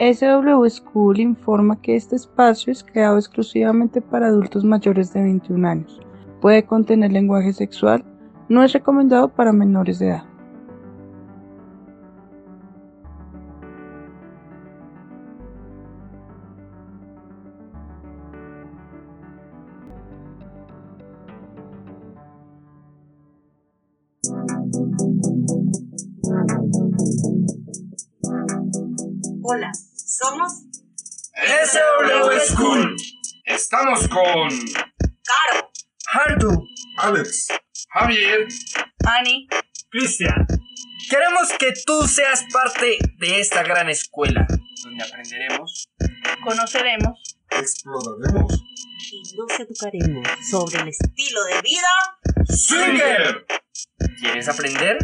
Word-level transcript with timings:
SW 0.00 0.68
School 0.68 1.20
informa 1.20 1.80
que 1.80 1.94
este 1.94 2.16
espacio 2.16 2.72
es 2.72 2.82
creado 2.82 3.16
exclusivamente 3.16 4.00
para 4.00 4.26
adultos 4.26 4.64
mayores 4.64 5.12
de 5.12 5.22
21 5.22 5.68
años. 5.68 6.00
Puede 6.40 6.64
contener 6.64 7.12
lenguaje 7.12 7.52
sexual, 7.52 8.04
no 8.48 8.64
es 8.64 8.72
recomendado 8.72 9.28
para 9.28 9.52
menores 9.52 10.00
de 10.00 10.08
edad. 10.08 10.24
Seas 42.14 42.44
parte 42.52 42.98
de 43.18 43.40
esta 43.40 43.64
gran 43.64 43.90
escuela, 43.90 44.46
donde 44.84 45.02
aprenderemos, 45.02 45.88
conoceremos 46.44 47.38
exploraremos. 47.50 48.64
y 49.10 49.36
nos 49.36 49.60
educaremos 49.60 50.28
sobre 50.48 50.82
el 50.82 50.88
estilo 50.88 51.44
de 51.44 51.62
vida. 51.62 51.88
Swinger. 52.48 53.46
¿Quieres 54.20 54.48
aprender? 54.48 54.98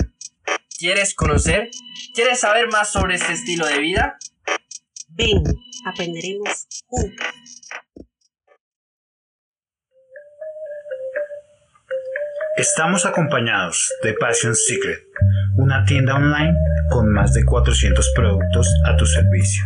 ¿Quieres 0.78 1.14
conocer? 1.14 1.70
¿Quieres 2.14 2.38
saber 2.38 2.68
más 2.68 2.92
sobre 2.92 3.16
este 3.16 3.32
estilo 3.32 3.66
de 3.66 3.80
vida? 3.80 4.16
Ven, 5.08 5.42
aprenderemos 5.86 6.66
juntos. 6.86 7.26
Estamos 12.56 13.04
acompañados 13.04 13.90
de 14.02 14.12
Passion 14.14 14.54
Secret, 14.54 15.02
una 15.56 15.84
tienda 15.86 16.14
online 16.14 16.54
con 16.90 17.10
más 17.12 17.32
de 17.32 17.44
400 17.44 18.12
productos 18.14 18.68
a 18.84 18.96
tu 18.96 19.06
servicio. 19.06 19.64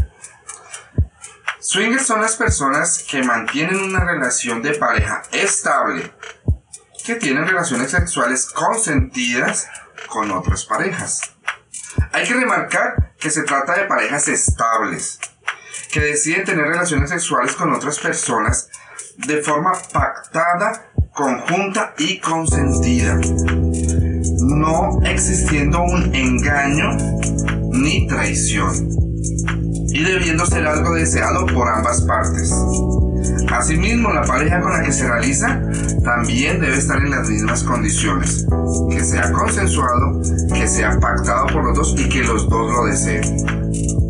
Swingers 1.59 2.07
son 2.07 2.21
las 2.21 2.37
personas 2.37 3.05
que 3.11 3.25
mantienen 3.25 3.83
una 3.83 4.05
relación 4.05 4.63
de 4.63 4.75
pareja 4.75 5.23
estable, 5.33 6.13
que 7.05 7.17
tienen 7.17 7.49
relaciones 7.49 7.91
sexuales 7.91 8.47
consentidas 8.47 9.67
con 10.09 10.31
otras 10.31 10.65
parejas. 10.65 11.35
Hay 12.13 12.25
que 12.25 12.35
remarcar 12.35 13.15
que 13.19 13.31
se 13.31 13.43
trata 13.43 13.75
de 13.75 13.87
parejas 13.87 14.29
estables, 14.29 15.19
que 15.95 16.01
deciden 16.01 16.45
tener 16.45 16.67
relaciones 16.67 17.09
sexuales 17.09 17.55
con 17.55 17.73
otras 17.73 18.01
personas 18.01 18.69
de 19.29 19.41
forma 19.41 19.75
pactada, 19.93 20.91
conjunta 21.13 21.95
y 21.97 22.19
consentida, 22.19 23.17
no 24.41 25.01
existiendo 25.05 25.85
un 25.85 26.13
engaño 26.13 26.97
ni 27.71 28.09
traición, 28.09 28.89
y 29.93 30.03
debiendo 30.03 30.45
ser 30.47 30.67
algo 30.67 30.97
deseado 30.97 31.47
por 31.47 31.69
ambas 31.69 32.01
partes. 32.03 32.53
Asimismo, 33.53 34.13
la 34.13 34.23
pareja 34.23 34.61
con 34.61 34.73
la 34.73 34.83
que 34.83 34.91
se 34.91 35.07
realiza 35.07 35.63
también 36.03 36.61
debe 36.61 36.77
estar 36.77 36.99
en 36.99 37.11
las 37.11 37.29
mismas 37.29 37.63
condiciones, 37.63 38.45
que 38.91 39.05
sea 39.05 39.31
consensuado, 39.31 40.21
que 40.53 40.67
sea 40.67 40.99
pactado 40.99 41.47
por 41.53 41.63
los 41.63 41.79
dos 41.79 41.95
y 41.97 42.09
que 42.09 42.25
los 42.25 42.49
dos 42.49 42.73
lo 42.73 42.87
deseen. 42.87 43.64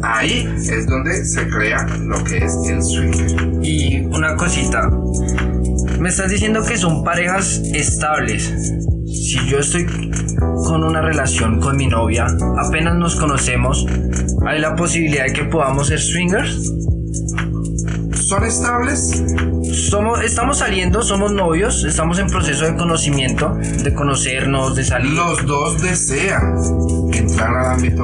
Ahí 0.07 0.47
es 0.59 0.87
donde 0.87 1.25
se 1.25 1.49
crea 1.49 1.87
lo 2.03 2.23
que 2.25 2.37
es 2.37 2.57
el 2.69 2.83
swinger. 2.83 3.65
Y 3.65 4.05
una 4.05 4.37
cosita, 4.37 4.91
me 5.99 6.11
estás 6.11 6.31
diciendo 6.31 6.63
que 6.63 6.77
son 6.77 7.03
parejas 7.03 7.63
estables. 7.73 8.53
Si 9.07 9.39
yo 9.49 9.61
estoy 9.61 9.87
con 10.67 10.85
una 10.85 11.01
relación 11.01 11.59
con 11.59 11.79
mi 11.79 11.87
novia, 11.87 12.27
apenas 12.59 12.97
nos 12.97 13.17
conocemos, 13.17 13.87
¿hay 14.47 14.61
la 14.61 14.77
posibilidad 14.77 15.25
de 15.25 15.33
que 15.33 15.45
podamos 15.45 15.87
ser 15.89 16.01
swingers? 16.01 16.71
¿Son 18.25 18.43
estables? 18.43 19.23
Somos, 19.71 20.23
estamos 20.23 20.59
saliendo, 20.59 21.03
somos 21.03 21.31
novios, 21.31 21.85
estamos 21.85 22.19
en 22.19 22.27
proceso 22.29 22.65
de 22.65 22.75
conocimiento, 22.75 23.55
de 23.55 23.93
conocernos, 23.93 24.75
de 24.75 24.83
salir. 24.83 25.13
Los 25.13 25.45
dos 25.45 25.83
desean 25.83 26.57
entrar 27.13 27.55
al 27.55 27.73
ámbito, 27.75 28.03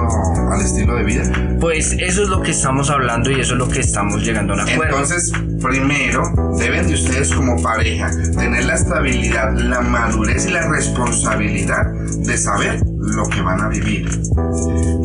al 0.53 0.61
estilo 0.61 0.97
de 0.97 1.05
vida. 1.05 1.23
Pues 1.59 1.97
eso 1.99 2.25
es 2.25 2.29
lo 2.29 2.43
que 2.43 2.51
estamos 2.51 2.91
hablando 2.91 3.31
y 3.31 3.41
eso 3.41 3.55
es 3.55 3.59
lo 3.59 3.69
que 3.69 3.81
estamos 3.81 4.23
llegando 4.23 4.53
a 4.53 4.57
un 4.57 4.61
acuerdo. 4.69 4.99
Entonces, 4.99 5.33
primero, 5.63 6.23
deben 6.59 6.87
de 6.87 6.95
ustedes 6.95 7.33
como 7.33 7.61
pareja 7.63 8.11
tener 8.37 8.67
la 8.67 8.75
estabilidad, 8.75 9.57
la 9.57 9.81
madurez 9.81 10.45
y 10.45 10.51
la 10.51 10.69
responsabilidad 10.69 11.87
de 12.27 12.37
saber 12.37 12.79
lo 12.99 13.27
que 13.27 13.41
van 13.41 13.63
a 13.63 13.69
vivir. 13.69 14.07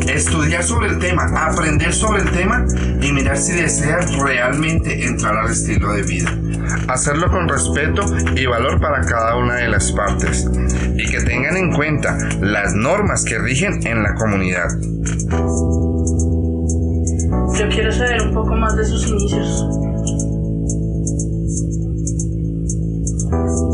Estudiar 0.07 0.63
sobre 0.63 0.89
el 0.89 0.99
tema, 0.99 1.23
aprender 1.35 1.93
sobre 1.93 2.21
el 2.21 2.31
tema 2.31 2.65
y 3.01 3.11
mirar 3.11 3.37
si 3.37 3.53
desean 3.53 4.01
realmente 4.19 5.05
entrar 5.05 5.35
al 5.35 5.51
estilo 5.51 5.93
de 5.93 6.03
vida. 6.03 6.31
Hacerlo 6.87 7.29
con 7.31 7.49
respeto 7.49 8.05
y 8.35 8.45
valor 8.45 8.79
para 8.79 9.01
cada 9.01 9.35
una 9.37 9.55
de 9.55 9.67
las 9.67 9.91
partes. 9.91 10.47
Y 10.95 11.09
que 11.09 11.21
tengan 11.21 11.57
en 11.57 11.73
cuenta 11.73 12.17
las 12.39 12.73
normas 12.75 13.25
que 13.25 13.39
rigen 13.39 13.85
en 13.85 14.03
la 14.03 14.13
comunidad. 14.15 14.69
Yo 17.57 17.69
quiero 17.69 17.91
saber 17.91 18.21
un 18.21 18.33
poco 18.33 18.55
más 18.55 18.75
de 18.75 18.85
sus 18.85 19.07
inicios. 19.07 19.65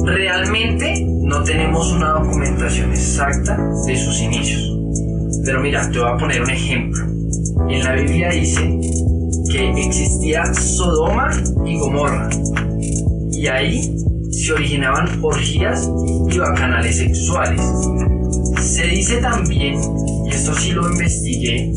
Realmente 0.05 1.05
no 1.23 1.43
tenemos 1.43 1.91
una 1.91 2.11
documentación 2.11 2.91
exacta 2.91 3.57
de 3.85 3.97
sus 3.97 4.19
inicios. 4.21 4.70
Pero 5.43 5.61
mira, 5.61 5.89
te 5.91 5.99
voy 5.99 6.09
a 6.09 6.17
poner 6.17 6.41
un 6.41 6.49
ejemplo. 6.49 7.05
En 7.69 7.83
la 7.83 7.93
Biblia 7.93 8.29
dice 8.29 8.79
que 9.51 9.71
existía 9.71 10.45
Sodoma 10.53 11.29
y 11.65 11.77
Gomorra. 11.77 12.29
Y 13.31 13.47
ahí 13.47 13.95
se 14.31 14.53
originaban 14.53 15.19
orgías 15.21 15.89
y 16.29 16.37
bacanales 16.37 16.97
sexuales. 16.97 17.61
Se 18.59 18.85
dice 18.87 19.17
también, 19.17 19.79
y 20.25 20.29
esto 20.29 20.53
sí 20.55 20.71
lo 20.71 20.89
investigué, 20.89 21.71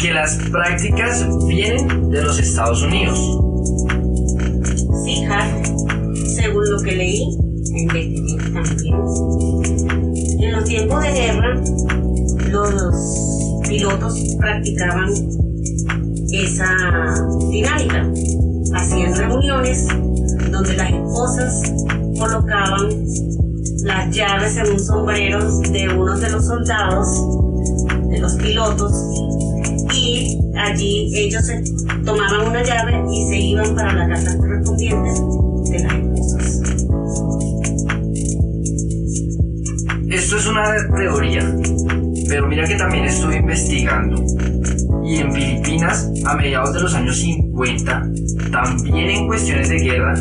que 0.00 0.12
las 0.12 0.36
prácticas 0.50 1.26
vienen 1.46 2.10
de 2.10 2.22
los 2.22 2.38
Estados 2.38 2.82
Unidos. 2.82 3.18
Sí, 5.04 5.24
según 6.34 6.70
lo 6.70 6.82
que 6.82 6.92
leí, 6.92 7.24
investigué 7.74 8.36
también. 8.52 8.94
En 10.40 10.52
los 10.52 10.64
tiempos 10.64 11.02
de 11.02 11.12
guerra, 11.12 11.62
los 12.54 13.68
pilotos 13.68 14.36
practicaban 14.38 15.10
esa 16.32 17.26
dinámica. 17.50 18.08
Hacían 18.74 19.16
reuniones 19.16 19.88
donde 20.50 20.76
las 20.76 20.90
esposas 20.90 21.72
colocaban 22.18 23.06
las 23.82 24.14
llaves 24.14 24.56
en 24.56 24.72
un 24.72 24.80
sombrero 24.80 25.60
de 25.60 25.88
uno 25.88 26.16
de 26.18 26.30
los 26.30 26.46
soldados, 26.46 27.08
de 28.08 28.18
los 28.18 28.34
pilotos, 28.34 28.92
y 29.92 30.38
allí 30.56 31.10
ellos 31.14 31.44
tomaban 32.04 32.48
una 32.48 32.62
llave 32.62 33.04
y 33.12 33.28
se 33.28 33.36
iban 33.36 33.74
para 33.74 33.92
la 33.92 34.08
casa 34.08 34.38
correspondiente 34.38 35.10
de 35.70 35.78
las 35.80 35.92
esposas. 35.92 36.84
Esto 40.08 40.36
es 40.36 40.46
una 40.46 40.64
teoría, 40.96 41.56
pero 42.28 42.46
mira 42.46 42.66
que 42.66 42.76
también 42.76 43.04
estuve 43.04 43.36
investigando. 43.36 44.24
Y 45.04 45.18
en 45.18 45.32
Filipinas, 45.32 46.10
a 46.24 46.34
mediados 46.34 46.72
de 46.72 46.80
los 46.80 46.94
años 46.94 47.16
50, 47.16 48.08
también 48.50 49.10
en 49.10 49.26
cuestiones 49.26 49.68
de 49.68 49.78
guerra, 49.78 50.14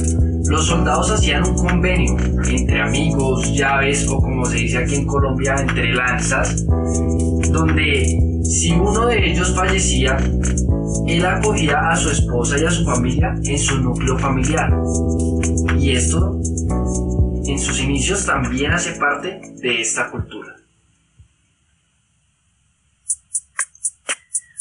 los 0.45 0.67
soldados 0.67 1.09
hacían 1.11 1.47
un 1.47 1.55
convenio 1.55 2.17
entre 2.45 2.81
amigos, 2.81 3.53
llaves 3.55 4.07
o 4.09 4.17
como 4.17 4.45
se 4.45 4.57
dice 4.57 4.79
aquí 4.79 4.95
en 4.95 5.05
Colombia, 5.05 5.55
entre 5.57 5.93
lanzas, 5.93 6.65
donde 7.51 8.41
si 8.43 8.71
uno 8.71 9.07
de 9.07 9.31
ellos 9.31 9.55
fallecía, 9.55 10.17
él 11.07 11.25
acogía 11.25 11.79
a 11.89 11.95
su 11.95 12.09
esposa 12.09 12.57
y 12.59 12.65
a 12.65 12.71
su 12.71 12.83
familia 12.85 13.33
en 13.43 13.57
su 13.57 13.79
núcleo 13.81 14.17
familiar. 14.17 14.69
Y 15.79 15.91
esto, 15.91 16.39
en 17.45 17.59
sus 17.59 17.79
inicios, 17.81 18.25
también 18.25 18.71
hace 18.73 18.93
parte 18.93 19.41
de 19.61 19.81
esta 19.81 20.11
cultura. 20.11 20.55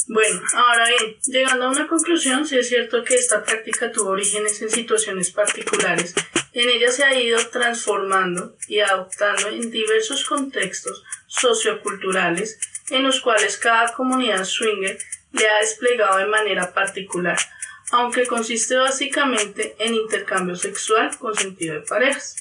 Bueno, 0.09 0.41
ahora 0.53 0.87
bien, 0.89 1.17
llegando 1.27 1.67
a 1.67 1.71
una 1.71 1.87
conclusión, 1.87 2.47
sí 2.47 2.59
es 2.59 2.69
cierto 2.69 3.05
que 3.05 3.15
esta 3.15 3.45
práctica 3.45 3.91
tuvo 3.91 4.11
orígenes 4.11 4.61
en 4.63 4.71
situaciones 4.71 5.31
particulares. 5.31 6.15
En 6.53 6.69
ella 6.69 6.91
se 6.91 7.05
ha 7.05 7.19
ido 7.19 7.39
transformando 7.49 8.57
y 8.69 8.81
adoptando 8.81 9.49
en 9.49 9.71
diversos 9.71 10.25
contextos 10.25 11.03
socioculturales 11.27 12.59
en 12.91 13.05
los 13.05 13.21
cuales 13.21 13.57
cada 13.57 13.93
comunidad 13.93 14.45
swinger 14.45 14.99
le 15.33 15.49
ha 15.49 15.61
desplegado 15.61 16.19
de 16.19 16.27
manera 16.27 16.75
particular, 16.75 17.39
aunque 17.91 18.27
consiste 18.27 18.77
básicamente 18.77 19.77
en 19.79 19.95
intercambio 19.95 20.57
sexual 20.57 21.17
con 21.19 21.35
sentido 21.35 21.75
de 21.75 21.81
parejas. 21.81 22.37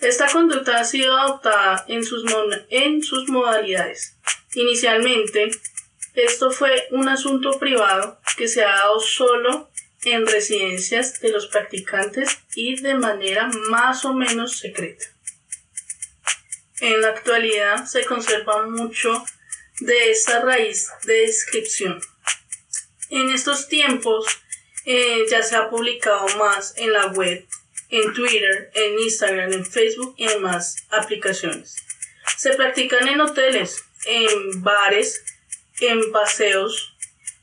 Esta 0.00 0.26
conducta 0.28 0.80
ha 0.80 0.84
sido 0.84 1.16
adoptada 1.16 1.84
en 1.88 2.04
sus, 2.04 2.24
en 2.70 3.02
sus 3.02 3.28
modalidades. 3.28 4.16
Inicialmente, 4.54 5.50
esto 6.14 6.50
fue 6.50 6.88
un 6.90 7.08
asunto 7.08 7.58
privado 7.58 8.20
que 8.36 8.48
se 8.48 8.62
ha 8.62 8.68
dado 8.68 9.00
solo 9.00 9.70
en 10.04 10.26
residencias 10.26 11.20
de 11.20 11.30
los 11.30 11.46
practicantes 11.46 12.38
y 12.54 12.80
de 12.80 12.94
manera 12.94 13.48
más 13.70 14.04
o 14.04 14.12
menos 14.12 14.58
secreta. 14.58 15.04
En 16.80 17.00
la 17.00 17.10
actualidad 17.10 17.86
se 17.86 18.04
conserva 18.04 18.66
mucho 18.66 19.24
de 19.80 20.10
esta 20.10 20.40
raíz 20.40 20.88
de 21.04 21.20
descripción. 21.22 22.00
En 23.10 23.30
estos 23.30 23.68
tiempos 23.68 24.26
eh, 24.84 25.24
ya 25.30 25.42
se 25.42 25.54
ha 25.54 25.70
publicado 25.70 26.26
más 26.38 26.74
en 26.76 26.92
la 26.92 27.06
web, 27.06 27.46
en 27.88 28.12
Twitter, 28.12 28.70
en 28.74 28.98
Instagram, 28.98 29.52
en 29.52 29.64
Facebook 29.64 30.14
y 30.16 30.28
en 30.28 30.42
más 30.42 30.76
aplicaciones. 30.90 31.76
Se 32.36 32.54
practican 32.54 33.06
en 33.06 33.20
hoteles, 33.20 33.84
en 34.06 34.62
bares, 34.62 35.22
en 35.88 36.12
paseos 36.12 36.96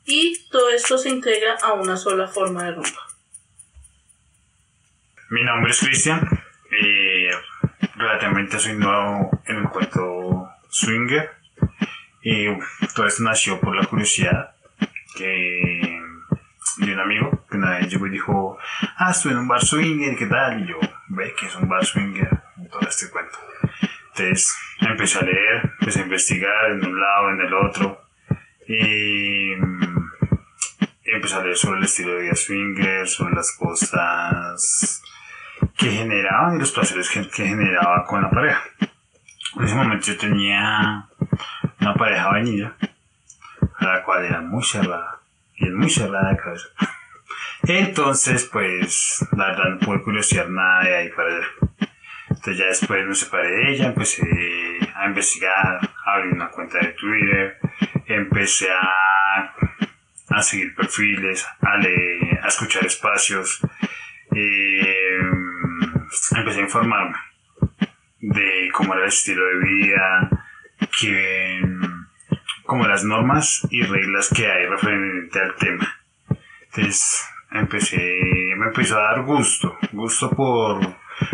y 0.06 0.48
todo 0.50 0.70
esto 0.70 0.98
se 0.98 1.10
integra 1.10 1.56
a 1.62 1.74
una 1.74 1.98
sola 1.98 2.28
forma 2.28 2.64
de 2.66 2.72
rumba. 2.72 3.08
Mi 5.30 5.44
nombre 5.44 5.72
es 5.72 5.80
Cristian 5.80 6.28
y 6.72 7.28
relativamente 7.96 8.60
soy 8.60 8.74
nuevo 8.74 9.30
en 9.46 9.58
el 9.58 9.70
cuento 9.70 10.50
swinger 10.70 11.32
y 12.22 12.48
todo 12.96 13.08
esto 13.08 13.24
nació 13.24 13.60
por 13.60 13.76
la 13.76 13.86
curiosidad 13.86 14.56
que 15.16 16.02
de 16.78 16.94
un 16.94 17.00
amigo 17.00 17.46
que 17.50 17.58
una 17.58 17.78
vez 17.78 17.90
llegó 17.90 18.08
y 18.08 18.12
dijo, 18.12 18.58
ah, 18.98 19.12
estuve 19.12 19.34
en 19.34 19.40
un 19.40 19.48
bar 19.48 19.64
swinger, 19.64 20.16
¿qué 20.16 20.26
tal? 20.28 20.62
Y 20.62 20.68
yo, 20.68 20.80
ve 21.10 21.34
que 21.38 21.48
es 21.48 21.56
un 21.56 21.68
bar 21.68 21.86
swinger, 21.86 22.30
todo 22.72 22.82
este 22.88 23.10
cuento. 23.10 23.38
Entonces 24.10 24.56
empecé 24.80 25.20
a 25.20 25.24
leer, 25.24 25.74
empecé 25.80 26.00
a 26.00 26.04
investigar 26.04 26.72
en 26.72 26.86
un 26.86 27.00
lado, 27.00 27.32
en 27.32 27.42
el 27.42 27.54
otro, 27.54 28.09
y, 28.70 29.54
empecé 31.04 31.36
a 31.36 31.44
leer 31.44 31.58
sobre 31.58 31.80
el 31.80 31.86
estilo 31.86 32.14
de 32.14 32.22
vida 32.22 32.36
swinger, 32.36 33.08
sobre 33.08 33.34
las 33.34 33.52
cosas 33.58 35.02
que 35.76 35.90
generaban 35.90 36.56
y 36.56 36.60
los 36.60 36.72
placeres 36.72 37.10
que, 37.10 37.24
generaba 37.24 38.06
con 38.06 38.22
la 38.22 38.30
pareja. 38.30 38.62
En 39.58 39.64
ese 39.64 39.76
momento 39.76 40.06
yo 40.06 40.18
tenía 40.18 41.08
una 41.82 41.94
pareja 41.96 42.28
vainilla, 42.28 42.76
a 43.80 43.86
la 43.86 44.04
cual 44.04 44.26
era 44.26 44.42
muy 44.42 44.64
cerrada, 44.64 45.20
es 45.58 45.74
muy 45.74 45.90
cerrada 45.90 46.30
de 46.30 46.38
cabeza. 46.38 46.68
Entonces, 47.64 48.48
pues, 48.52 49.26
la 49.32 49.48
verdad 49.48 49.70
no 49.72 49.80
pude 49.80 50.04
curiosidad 50.04 50.48
nada 50.48 50.84
de 50.84 50.96
ahí 50.96 51.10
para 51.10 51.30
allá. 51.30 51.48
Entonces 52.30 52.58
ya 52.58 52.66
después 52.68 53.06
me 53.06 53.16
separé 53.16 53.50
de 53.50 53.74
ella, 53.74 53.88
empecé 53.88 54.24
a 54.96 55.08
investigar, 55.08 55.80
abrí 56.06 56.30
una 56.30 56.50
cuenta 56.50 56.78
de 56.78 56.90
Twitter, 56.90 57.59
empecé 58.10 58.68
a, 58.72 59.56
a 60.30 60.42
seguir 60.42 60.76
perfiles, 60.76 61.46
a 61.62 62.48
escuchar 62.48 62.86
espacios, 62.86 63.62
eh, 64.36 65.22
empecé 66.36 66.60
a 66.60 66.64
informarme 66.64 67.18
de 68.20 68.70
cómo 68.74 68.94
era 68.94 69.04
el 69.04 69.10
estilo 69.10 69.46
de 69.46 69.60
vida, 69.60 70.30
que 71.00 71.62
como 72.66 72.88
las 72.88 73.04
normas 73.04 73.68
y 73.72 73.82
reglas 73.84 74.30
que 74.30 74.46
hay 74.46 74.66
referente 74.66 75.40
al 75.40 75.56
tema. 75.56 75.96
Entonces 76.66 77.26
empecé, 77.52 77.98
me 78.58 78.68
empezó 78.68 79.00
a 79.00 79.04
dar 79.04 79.24
gusto, 79.24 79.78
gusto 79.92 80.30
por, 80.32 80.80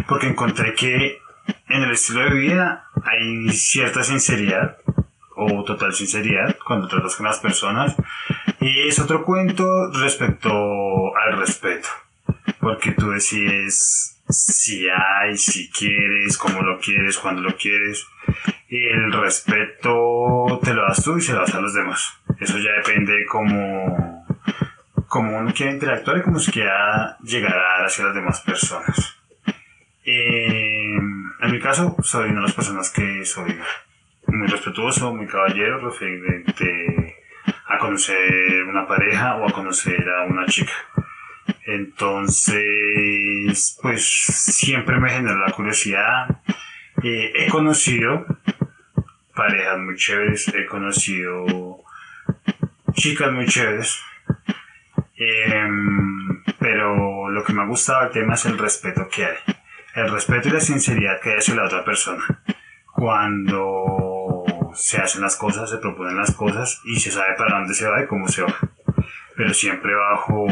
porque 0.08 0.28
encontré 0.28 0.74
que 0.74 1.20
en 1.68 1.84
el 1.84 1.92
estilo 1.92 2.24
de 2.24 2.36
vida 2.36 2.86
hay 3.04 3.50
cierta 3.50 4.04
sinceridad 4.04 4.78
o 5.36 5.64
total 5.64 5.94
sinceridad 5.94 6.58
cuando 6.66 6.88
tratas 6.88 7.16
con 7.16 7.26
las 7.26 7.40
personas 7.40 7.96
y 8.60 8.88
es 8.88 9.00
otro 9.00 9.24
cuento 9.24 9.92
respecto 9.92 10.52
al 11.16 11.38
respeto 11.38 11.88
porque 12.60 12.92
tú 12.92 13.12
decides 13.12 14.22
si 14.28 14.88
hay, 14.90 15.38
si 15.38 15.70
quieres, 15.70 16.38
cómo 16.38 16.62
lo 16.62 16.80
quieres, 16.80 17.18
cuando 17.20 17.42
lo 17.42 17.56
quieres 17.56 18.08
el 18.70 19.12
respeto 19.12 20.60
te 20.64 20.74
lo 20.74 20.84
das 20.84 21.04
tú 21.04 21.18
y 21.18 21.22
se 21.22 21.34
lo 21.34 21.42
das 21.42 21.56
a 21.56 21.62
los 21.62 21.74
demás. 21.74 22.14
Eso 22.40 22.58
ya 22.58 22.72
depende 22.74 23.14
de 23.14 23.26
cómo, 23.26 24.26
cómo 25.08 25.38
uno 25.38 25.54
quiere 25.54 25.74
interactuar 25.74 26.18
y 26.18 26.24
cómo 26.24 26.40
se 26.40 26.52
quiera 26.52 27.18
llegar 27.22 27.86
hacia 27.86 28.06
las 28.06 28.16
demás 28.16 28.42
personas. 28.42 29.16
Eh, 30.04 30.96
en 30.96 31.52
mi 31.52 31.60
caso, 31.60 31.96
soy 32.02 32.30
una 32.30 32.42
de 32.42 32.48
las 32.48 32.54
personas 32.54 32.90
que 32.92 33.26
soy 33.26 33.58
muy 34.36 34.48
respetuoso, 34.48 35.14
muy 35.14 35.28
caballero, 35.28 35.80
referente 35.80 37.16
a 37.68 37.78
conocer 37.78 38.64
una 38.68 38.88
pareja 38.88 39.36
o 39.38 39.48
a 39.48 39.52
conocer 39.52 40.08
a 40.10 40.26
una 40.26 40.46
chica. 40.46 40.74
Entonces, 41.66 42.58
pues 43.82 44.06
siempre 44.06 45.00
me 45.00 45.10
genera 45.10 45.38
la 45.48 45.52
curiosidad. 45.52 46.42
Eh, 47.04 47.34
he 47.36 47.48
conocido 47.50 48.26
parejas 49.36 49.80
muy 49.80 49.96
chéveres, 49.96 50.48
he 50.50 50.66
conocido 50.66 51.84
chicas 52.94 53.32
muy 53.32 53.46
chéveres. 53.48 54.00
Em, 55.18 56.44
pero 56.60 57.30
lo 57.30 57.44
que 57.44 57.54
me 57.54 57.62
ha 57.62 57.66
gustado 57.66 58.04
del 58.04 58.12
tema 58.12 58.34
es 58.36 58.46
el 58.46 58.58
respeto 58.58 59.08
que 59.10 59.26
hay. 59.26 59.38
El 59.96 60.12
respeto 60.12 60.50
y 60.50 60.52
la 60.52 60.60
sinceridad 60.60 61.22
que 61.22 61.32
hay 61.32 61.38
hacia 61.38 61.56
la 61.56 61.66
otra 61.66 61.86
persona. 61.86 62.24
Cuando 62.92 64.05
se 64.76 64.98
hacen 64.98 65.22
las 65.22 65.36
cosas, 65.36 65.70
se 65.70 65.78
proponen 65.78 66.18
las 66.18 66.36
cosas 66.36 66.82
y 66.86 67.00
se 67.00 67.12
sabe 67.12 67.36
para 67.38 67.60
dónde 67.60 67.74
se 67.74 67.88
va 67.88 68.04
y 68.04 68.08
cómo 68.08 68.28
se 68.28 68.44
va. 68.44 68.56
Pero 69.36 69.54
siempre 69.54 69.94
bajo, 69.94 70.46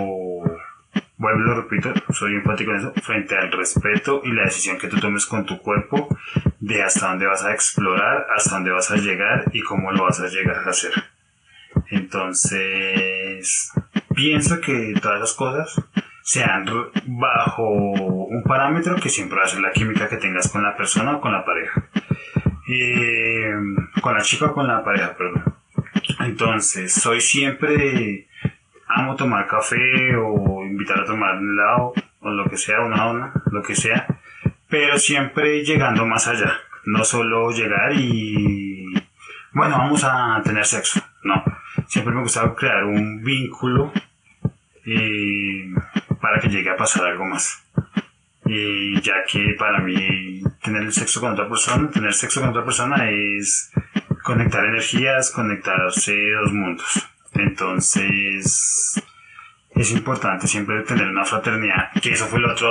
vuelvo 1.17 1.39
lo 1.39 1.61
repito, 1.61 1.93
soy 2.11 2.35
enfático 2.35 2.71
en 2.71 2.77
eso, 2.77 2.93
frente 3.01 3.37
al 3.37 3.51
respeto 3.51 4.21
y 4.23 4.31
la 4.31 4.43
decisión 4.43 4.77
que 4.77 4.87
tú 4.87 4.99
tomes 4.99 5.25
con 5.25 5.45
tu 5.45 5.59
cuerpo 5.59 6.07
de 6.59 6.83
hasta 6.83 7.09
dónde 7.09 7.27
vas 7.27 7.43
a 7.43 7.53
explorar, 7.53 8.27
hasta 8.35 8.55
dónde 8.55 8.71
vas 8.71 8.91
a 8.91 8.95
llegar 8.95 9.45
y 9.53 9.61
cómo 9.61 9.91
lo 9.91 10.03
vas 10.03 10.19
a 10.19 10.27
llegar 10.27 10.57
a 10.65 10.69
hacer. 10.69 10.91
Entonces, 11.89 13.71
pienso 14.15 14.61
que 14.61 14.93
todas 15.01 15.19
las 15.19 15.33
cosas 15.33 15.75
sean 16.23 16.65
bajo 17.05 17.69
un 17.69 18.43
parámetro 18.43 18.95
que 18.95 19.09
siempre 19.09 19.37
va 19.37 19.43
a 19.45 19.47
ser 19.47 19.59
la 19.59 19.71
química 19.71 20.07
que 20.07 20.17
tengas 20.17 20.49
con 20.49 20.63
la 20.63 20.75
persona 20.75 21.17
o 21.17 21.21
con 21.21 21.33
la 21.33 21.43
pareja. 21.45 21.89
Eh, 22.67 23.53
con 24.01 24.13
la 24.13 24.21
chica 24.21 24.45
o 24.45 24.53
con 24.53 24.67
la 24.67 24.83
pareja, 24.83 25.15
perdón. 25.17 25.43
Entonces, 26.19 26.93
soy 26.93 27.19
siempre 27.19 28.27
amo 28.87 29.15
tomar 29.15 29.47
café 29.47 30.15
o 30.15 30.63
invitar 30.63 31.01
a 31.01 31.05
tomar 31.05 31.37
un 31.37 31.53
helado 31.53 31.93
o 32.19 32.29
lo 32.29 32.49
que 32.49 32.57
sea, 32.57 32.81
una 32.81 33.07
una, 33.07 33.33
lo 33.51 33.61
que 33.61 33.75
sea, 33.75 34.07
pero 34.69 34.97
siempre 34.97 35.63
llegando 35.63 36.05
más 36.05 36.27
allá. 36.27 36.53
No 36.85 37.03
solo 37.05 37.49
llegar 37.51 37.93
y, 37.93 38.85
bueno, 39.53 39.77
vamos 39.77 40.03
a 40.03 40.41
tener 40.43 40.65
sexo, 40.65 41.01
no. 41.23 41.43
Siempre 41.87 42.13
me 42.13 42.21
gustaba 42.21 42.55
crear 42.55 42.83
un 42.83 43.23
vínculo 43.23 43.91
eh, 44.85 45.73
para 46.19 46.39
que 46.39 46.49
llegue 46.49 46.69
a 46.69 46.77
pasar 46.77 47.05
algo 47.05 47.25
más. 47.25 47.63
Y 48.45 48.99
ya 49.01 49.23
que 49.25 49.55
para 49.57 49.79
mí 49.79 50.41
tener 50.63 50.91
sexo 50.91 51.19
con 51.19 51.33
otra 51.33 51.47
persona, 51.47 51.89
tener 51.89 52.13
sexo 52.13 52.39
con 52.39 52.49
otra 52.49 52.65
persona 52.65 53.09
es 53.09 53.71
conectar 54.23 54.65
energías, 54.65 55.31
conectarse 55.31 56.15
dos 56.41 56.53
mundos. 56.53 57.07
Entonces 57.33 59.01
es 59.75 59.91
importante 59.91 60.47
siempre 60.47 60.83
tener 60.83 61.07
una 61.07 61.25
fraternidad, 61.25 61.91
que 62.01 62.11
eso 62.11 62.25
fue 62.25 62.39
el 62.39 62.45
otro 62.45 62.69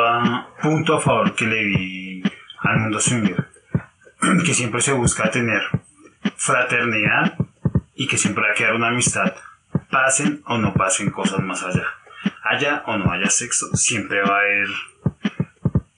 punto 0.61 0.97
a 0.97 1.01
favor 1.01 1.35
que 1.35 1.47
le 1.47 1.65
vi 1.65 2.23
al 2.61 2.79
mundo 2.79 3.01
swinger, 3.01 3.49
que 4.45 4.55
siempre 4.55 4.81
se 4.81 4.93
busca 4.93 5.31
tener 5.31 5.63
fraternidad 6.37 7.37
y 7.95 8.07
que 8.07 8.17
siempre 8.17 8.45
va 8.45 8.53
a 8.53 8.55
quedar 8.55 8.75
una 8.75 8.89
amistad, 8.89 9.35
pasen 9.91 10.43
o 10.47 10.59
no 10.59 10.73
pasen 10.75 11.11
cosas 11.11 11.41
más 11.41 11.63
allá. 11.63 11.87
Haya 12.45 12.85
o 12.87 12.97
no 12.97 13.11
haya 13.11 13.29
sexo, 13.29 13.67
siempre 13.75 14.23
va 14.23 14.37
a 14.37 14.41
haber 14.41 14.69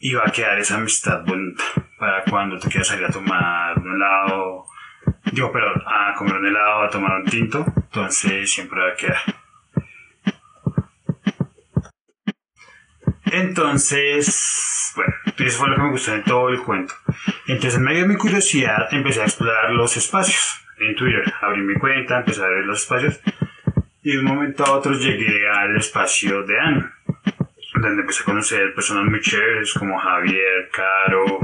y 0.04 0.12
va 0.12 0.24
a 0.26 0.30
quedar 0.30 0.58
esa 0.58 0.76
amistad 0.76 1.24
bonita 1.24 1.64
para 1.98 2.24
cuando 2.24 2.58
te 2.58 2.68
quieras 2.68 2.88
salir 2.88 3.06
a 3.06 3.10
tomar 3.10 3.78
un 3.78 3.94
helado, 3.94 4.66
digo, 5.32 5.50
pero 5.50 5.66
a 5.70 6.12
comer 6.12 6.34
un 6.34 6.46
helado, 6.46 6.82
a 6.82 6.90
tomar 6.90 7.22
un 7.22 7.24
tinto, 7.24 7.64
entonces 7.74 8.52
siempre 8.52 8.80
va 8.80 8.88
a 8.88 8.96
quedar. 8.96 9.22
Entonces, 13.24 14.92
bueno, 14.94 15.14
eso 15.38 15.58
fue 15.58 15.70
lo 15.70 15.76
que 15.76 15.82
me 15.82 15.90
gustó 15.92 16.14
en 16.14 16.24
todo 16.24 16.50
el 16.50 16.60
cuento. 16.60 16.92
Entonces, 17.46 17.76
en 17.76 17.84
medio 17.84 18.02
de 18.02 18.08
mi 18.08 18.16
curiosidad, 18.16 18.92
empecé 18.92 19.22
a 19.22 19.24
explorar 19.24 19.70
los 19.70 19.96
espacios 19.96 20.66
en 20.80 20.94
Twitter. 20.96 21.32
Abrí 21.40 21.62
mi 21.62 21.78
cuenta, 21.78 22.18
empecé 22.18 22.44
a 22.44 22.48
ver 22.48 22.66
los 22.66 22.82
espacios. 22.82 23.20
Y 24.02 24.12
de 24.12 24.18
un 24.18 24.26
momento 24.26 24.66
a 24.66 24.72
otro 24.72 24.92
llegué 24.92 25.48
al 25.48 25.74
espacio 25.78 26.42
de 26.42 26.60
Anne, 26.60 26.90
donde 27.84 28.02
empecé 28.02 28.22
a 28.22 28.26
conocer 28.26 28.74
personas 28.74 29.04
muy 29.04 29.20
chéveres 29.20 29.74
como 29.74 29.98
Javier, 29.98 30.70
Caro, 30.72 31.40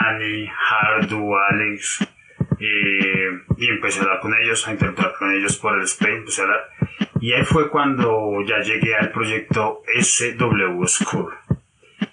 Annie, 0.00 0.50
Hardu, 0.50 1.36
Alex. 1.36 2.06
y 2.58 3.68
empecé 3.68 4.00
a 4.00 4.02
hablar 4.02 4.20
con 4.20 4.34
ellos, 4.34 4.66
a 4.66 4.72
interactuar 4.72 5.14
con 5.18 5.32
ellos 5.32 5.56
por 5.56 5.76
el 5.76 5.84
Space, 5.84 6.16
empecé 6.16 6.42
a 6.42 6.44
hablar. 6.44 6.68
Y 7.20 7.32
ahí 7.32 7.44
fue 7.44 7.68
cuando 7.68 8.42
ya 8.46 8.60
llegué 8.60 8.94
al 8.94 9.10
proyecto 9.10 9.82
SW 10.00 10.86
School, 10.86 11.32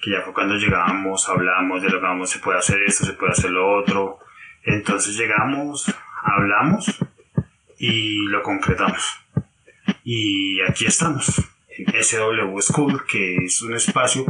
que 0.01 0.11
ya 0.11 0.21
fue 0.21 0.33
cuando 0.33 0.55
llegamos, 0.55 1.29
hablamos 1.29 1.81
de 1.81 1.89
lo 1.89 1.99
que 1.99 2.05
vamos, 2.05 2.29
se 2.29 2.39
puede 2.39 2.57
hacer 2.57 2.81
esto, 2.83 3.05
se 3.05 3.13
puede 3.13 3.31
hacer 3.33 3.51
lo 3.51 3.71
otro. 3.77 4.19
Entonces 4.63 5.15
llegamos, 5.15 5.93
hablamos 6.23 6.85
y 7.77 8.27
lo 8.29 8.41
concretamos. 8.41 9.19
Y 10.03 10.61
aquí 10.61 10.85
estamos, 10.85 11.41
SW 11.85 12.59
School, 12.61 13.05
que 13.05 13.37
es 13.37 13.61
un 13.61 13.75
espacio 13.75 14.25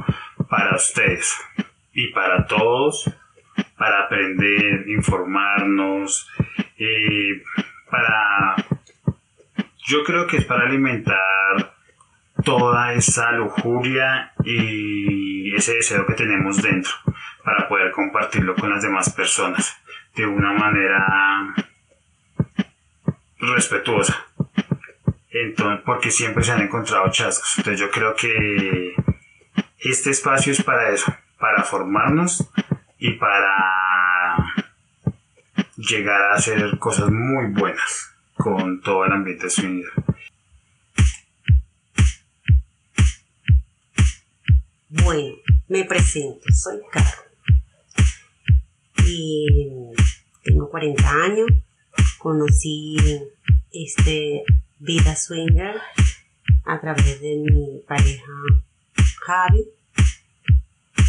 para 0.50 0.76
ustedes 0.76 1.36
y 1.94 2.08
para 2.08 2.46
todos, 2.46 3.10
para 3.78 4.04
aprender, 4.04 4.88
informarnos, 4.88 6.30
eh, 6.78 7.42
para 7.90 8.56
yo 9.88 10.04
creo 10.04 10.26
que 10.26 10.38
es 10.38 10.46
para 10.46 10.66
alimentar 10.66 11.76
toda 12.44 12.94
esa 12.94 13.32
lujuria 13.32 14.34
y 14.44 15.54
ese 15.56 15.76
deseo 15.76 16.06
que 16.06 16.14
tenemos 16.14 16.62
dentro 16.62 16.94
para 17.44 17.68
poder 17.68 17.92
compartirlo 17.92 18.56
con 18.56 18.72
las 18.72 18.82
demás 18.82 19.14
personas 19.14 19.78
de 20.16 20.26
una 20.26 20.54
manera 20.54 21.54
respetuosa. 23.40 24.26
Entonces, 25.38 25.82
porque 25.86 26.12
siempre 26.12 26.46
se 26.46 26.54
han 26.54 26.62
encontrado 26.62 27.12
chascos. 27.12 27.58
Entonces 27.58 27.82
yo 27.82 27.92
creo 27.92 28.16
que 28.16 28.96
este 29.80 30.12
espacio 30.12 30.54
es 30.54 30.64
para 30.64 30.92
eso, 30.92 31.14
para 31.38 31.62
formarnos 31.64 32.50
y 32.98 33.12
para 33.16 34.38
llegar 35.76 36.22
a 36.22 36.36
hacer 36.36 36.80
cosas 36.80 37.10
muy 37.12 37.52
buenas 37.52 38.16
con 38.36 38.80
todo 38.80 39.04
el 39.04 39.12
ambiente 39.12 39.50
swinger. 39.50 39.92
Bueno, 44.88 45.36
me 45.68 45.84
presento, 45.84 46.46
soy 46.54 46.80
Caro. 46.94 47.10
Y 49.06 49.48
tengo 50.44 50.70
40 50.70 51.10
años. 51.10 51.48
Conocí 52.20 52.96
este 53.74 54.46
vida 54.86 55.16
swinger 55.16 55.82
a 56.64 56.80
través 56.80 57.20
de 57.20 57.38
mi 57.38 57.80
pareja 57.88 58.32
Javi. 59.26 59.68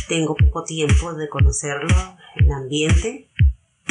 Tengo 0.08 0.34
poco 0.34 0.64
tiempo 0.64 1.12
de 1.14 1.28
conocerlo, 1.28 1.94
el 2.36 2.50
ambiente. 2.52 3.28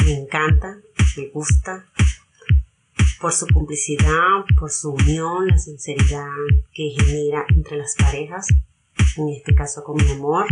Me 0.04 0.14
encanta, 0.14 0.78
me 1.16 1.28
gusta 1.28 1.86
por 3.20 3.32
su 3.32 3.46
complicidad, 3.46 4.44
por 4.58 4.70
su 4.70 4.90
unión, 4.90 5.46
la 5.46 5.58
sinceridad 5.58 6.26
que 6.72 6.90
genera 6.90 7.44
entre 7.48 7.76
las 7.78 7.94
parejas, 7.94 8.48
en 9.16 9.28
este 9.28 9.54
caso 9.54 9.84
con 9.84 9.96
mi 9.96 10.10
amor, 10.10 10.46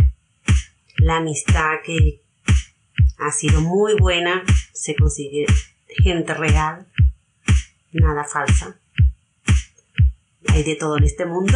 la 0.97 1.17
amistad 1.17 1.75
que 1.83 2.21
ha 3.17 3.31
sido 3.31 3.59
muy 3.61 3.95
buena, 3.95 4.43
se 4.73 4.95
consigue 4.95 5.45
gente 6.03 6.33
real, 6.33 6.87
nada 7.91 8.23
falsa. 8.23 8.79
Hay 10.55 10.63
de 10.63 10.77
todo 10.77 10.97
en 10.97 11.03
este 11.03 11.25
mundo. 11.25 11.51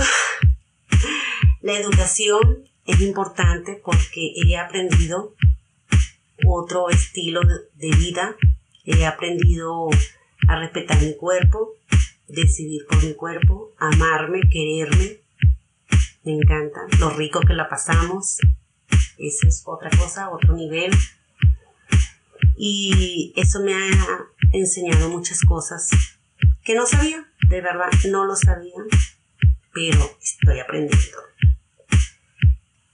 La 1.61 1.79
educación 1.79 2.69
es 2.85 2.99
importante 2.99 3.81
porque 3.81 4.33
he 4.35 4.57
aprendido 4.57 5.35
otro 6.45 6.89
estilo 6.89 7.39
de 7.75 7.95
vida, 7.95 8.35
he 8.83 9.05
aprendido 9.05 9.87
a 10.49 10.59
respetar 10.59 11.01
mi 11.01 11.15
cuerpo, 11.15 11.75
decidir 12.27 12.85
por 12.89 13.01
mi 13.01 13.13
cuerpo, 13.13 13.71
amarme, 13.77 14.41
quererme. 14.51 15.21
Me 16.25 16.33
encanta 16.33 16.81
lo 16.99 17.11
rico 17.11 17.39
que 17.39 17.53
la 17.53 17.69
pasamos. 17.69 18.39
Esa 19.17 19.47
es 19.47 19.63
otra 19.65 19.91
cosa, 19.97 20.29
otro 20.29 20.57
nivel. 20.57 20.91
Y 22.57 23.31
eso 23.37 23.61
me 23.61 23.73
ha 23.75 24.27
enseñado 24.51 25.07
muchas 25.07 25.39
cosas 25.39 25.87
que 26.65 26.75
no 26.75 26.85
sabía, 26.85 27.25
de 27.49 27.61
verdad 27.61 27.89
no 28.09 28.25
lo 28.25 28.35
sabía, 28.35 28.81
pero 29.73 30.17
estoy 30.21 30.59
aprendiendo. 30.59 31.17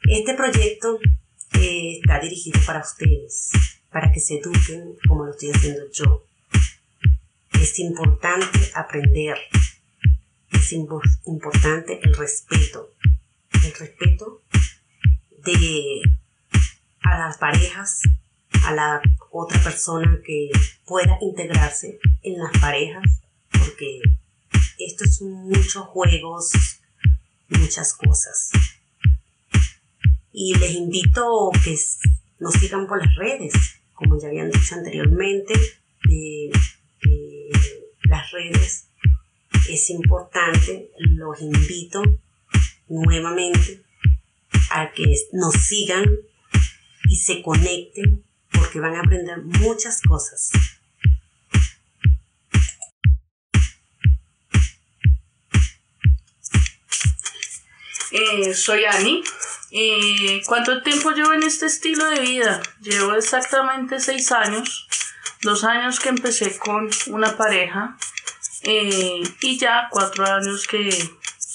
Este 0.10 0.34
proyecto 0.34 1.00
eh, 1.60 2.00
está 2.00 2.20
dirigido 2.20 2.60
para 2.66 2.82
ustedes, 2.82 3.52
para 3.92 4.12
que 4.12 4.20
se 4.20 4.40
eduquen 4.40 4.96
como 5.08 5.26
lo 5.26 5.32
estoy 5.32 5.52
haciendo 5.52 5.84
yo 5.92 6.26
es 7.66 7.80
importante 7.80 8.60
aprender, 8.76 9.38
es 10.52 10.72
importante 10.72 12.00
el 12.04 12.16
respeto, 12.16 12.92
el 13.54 13.74
respeto 13.74 14.42
de 15.44 16.02
a 17.02 17.18
las 17.18 17.38
parejas, 17.38 18.02
a 18.66 18.74
la 18.74 19.02
otra 19.32 19.60
persona 19.62 20.20
que 20.24 20.52
pueda 20.86 21.18
integrarse 21.22 22.00
en 22.22 22.38
las 22.38 22.52
parejas, 22.60 23.04
porque 23.52 24.02
esto 24.80 25.04
es 25.04 25.22
muchos 25.22 25.86
juegos, 25.88 26.52
muchas 27.50 27.94
cosas. 27.94 28.52
Y 30.32 30.56
les 30.56 30.72
invito 30.72 31.52
a 31.54 31.60
que 31.62 31.78
nos 32.40 32.54
sigan 32.56 32.88
por 32.88 33.06
las 33.06 33.16
redes, 33.16 33.54
como 33.94 34.20
ya 34.20 34.28
habían 34.28 34.52
dicho 34.52 34.76
anteriormente, 34.76 35.54
las 38.04 38.32
redes 38.32 38.88
es 39.70 39.90
importante, 39.90 40.92
los 40.98 41.42
invito 41.42 42.04
nuevamente 42.88 43.82
a 44.72 44.92
que 44.92 45.06
nos 45.32 45.56
sigan 45.56 46.06
y 47.10 47.16
se 47.16 47.42
conecten 47.42 48.24
porque 48.52 48.80
van 48.80 48.96
a 48.96 49.00
aprender 49.00 49.42
muchas 49.42 50.02
cosas. 50.02 50.52
Eh, 58.18 58.54
soy 58.54 58.86
Ani. 58.86 59.22
Eh, 59.72 60.42
¿Cuánto 60.46 60.82
tiempo 60.82 61.12
llevo 61.12 61.34
en 61.34 61.44
este 61.44 61.66
estilo 61.66 62.06
de 62.06 62.22
vida? 62.22 62.62
Llevo 62.80 63.14
exactamente 63.14 64.00
seis 64.00 64.32
años 64.32 64.88
dos 65.42 65.66
años 65.66 66.00
que 66.00 66.10
empecé 66.10 66.58
con 66.58 66.90
una 67.08 67.36
pareja 67.36 67.98
eh, 68.64 69.22
y 69.42 69.60
ya 69.60 69.90
cuatro 69.92 70.26
años 70.26 70.66
que 70.66 70.90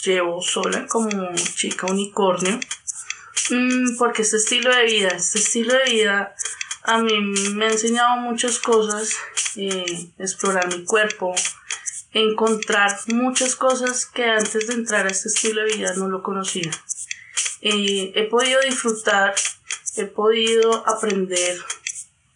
llevo 0.05 0.43
sola 0.43 0.87
como 0.87 1.35
chica 1.35 1.87
unicornio. 1.87 2.61
Mm, 3.49 3.97
porque 3.97 4.21
este 4.21 4.37
estilo 4.37 4.75
de 4.75 4.85
vida, 4.85 5.09
este 5.09 5.39
estilo 5.39 5.73
de 5.73 5.91
vida 5.91 6.35
a 6.83 6.99
mí 6.99 7.21
me 7.55 7.67
ha 7.67 7.71
enseñado 7.71 8.17
muchas 8.19 8.59
cosas, 8.59 9.17
explorar 10.19 10.69
mi 10.69 10.85
cuerpo, 10.85 11.35
encontrar 12.13 12.99
muchas 13.09 13.55
cosas 13.55 14.07
que 14.07 14.25
antes 14.25 14.67
de 14.67 14.75
entrar 14.75 15.07
a 15.07 15.11
este 15.11 15.29
estilo 15.29 15.63
de 15.63 15.75
vida 15.77 15.95
no 15.95 16.09
lo 16.09 16.23
conocía. 16.23 16.71
Eh, 17.63 18.13
he 18.15 18.25
podido 18.25 18.61
disfrutar, 18.63 19.35
he 19.97 20.05
podido 20.05 20.89
aprender 20.89 21.59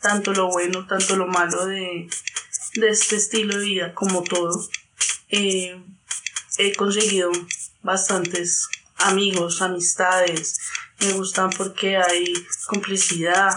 tanto 0.00 0.32
lo 0.32 0.48
bueno, 0.48 0.86
tanto 0.86 1.16
lo 1.16 1.26
malo 1.26 1.66
de, 1.66 2.08
de 2.74 2.88
este 2.88 3.16
estilo 3.16 3.58
de 3.58 3.64
vida 3.64 3.94
como 3.94 4.22
todo. 4.22 4.68
Eh, 5.30 5.80
he 6.58 6.74
conseguido 6.74 7.32
bastantes 7.82 8.68
amigos, 8.96 9.62
amistades, 9.62 10.60
me 11.00 11.12
gustan 11.12 11.50
porque 11.50 11.96
hay 11.96 12.32
complicidad, 12.66 13.50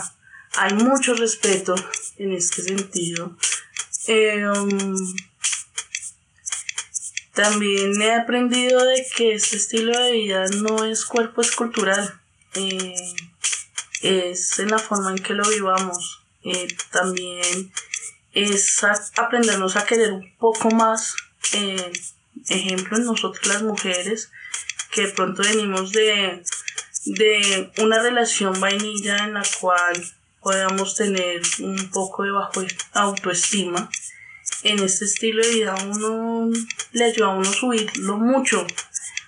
hay 0.56 0.74
mucho 0.74 1.14
respeto 1.14 1.76
en 2.18 2.34
este 2.34 2.64
sentido. 2.64 3.38
Em, 4.08 4.96
también 7.38 8.02
he 8.02 8.16
aprendido 8.16 8.84
de 8.84 9.06
que 9.16 9.36
este 9.36 9.58
estilo 9.58 9.96
de 9.96 10.12
vida 10.12 10.46
no 10.48 10.84
es 10.86 11.06
cuerpo 11.06 11.42
escultural, 11.42 12.20
eh, 12.56 12.96
es 14.02 14.58
en 14.58 14.72
la 14.72 14.80
forma 14.80 15.12
en 15.12 15.20
que 15.20 15.36
lo 15.36 15.48
vivamos. 15.48 16.24
Eh, 16.44 16.68
también 16.90 17.72
es 18.34 18.84
aprendernos 19.18 19.76
a 19.76 19.86
querer 19.86 20.14
un 20.14 20.36
poco 20.38 20.72
más. 20.72 21.16
Eh, 21.54 21.92
ejemplo, 22.50 22.98
en 22.98 23.06
nosotros 23.06 23.46
las 23.46 23.62
mujeres, 23.62 24.32
que 24.92 25.04
de 25.04 25.10
pronto 25.10 25.44
venimos 25.44 25.92
de, 25.92 26.44
de 27.06 27.72
una 27.78 28.02
relación 28.02 28.60
vainilla 28.60 29.26
en 29.26 29.36
la 29.36 29.44
cual 29.62 30.04
podamos 30.42 30.96
tener 30.96 31.42
un 31.60 31.92
poco 31.92 32.24
de 32.24 32.32
bajo 32.32 32.64
autoestima. 32.94 33.92
En 34.64 34.80
este 34.80 35.06
estilo 35.06 35.44
de 35.44 35.50
vida 35.50 35.76
uno 35.86 36.50
le 36.92 37.04
ayuda 37.04 37.28
a 37.28 37.36
uno 37.36 37.52
subirlo 37.52 38.18
mucho. 38.18 38.66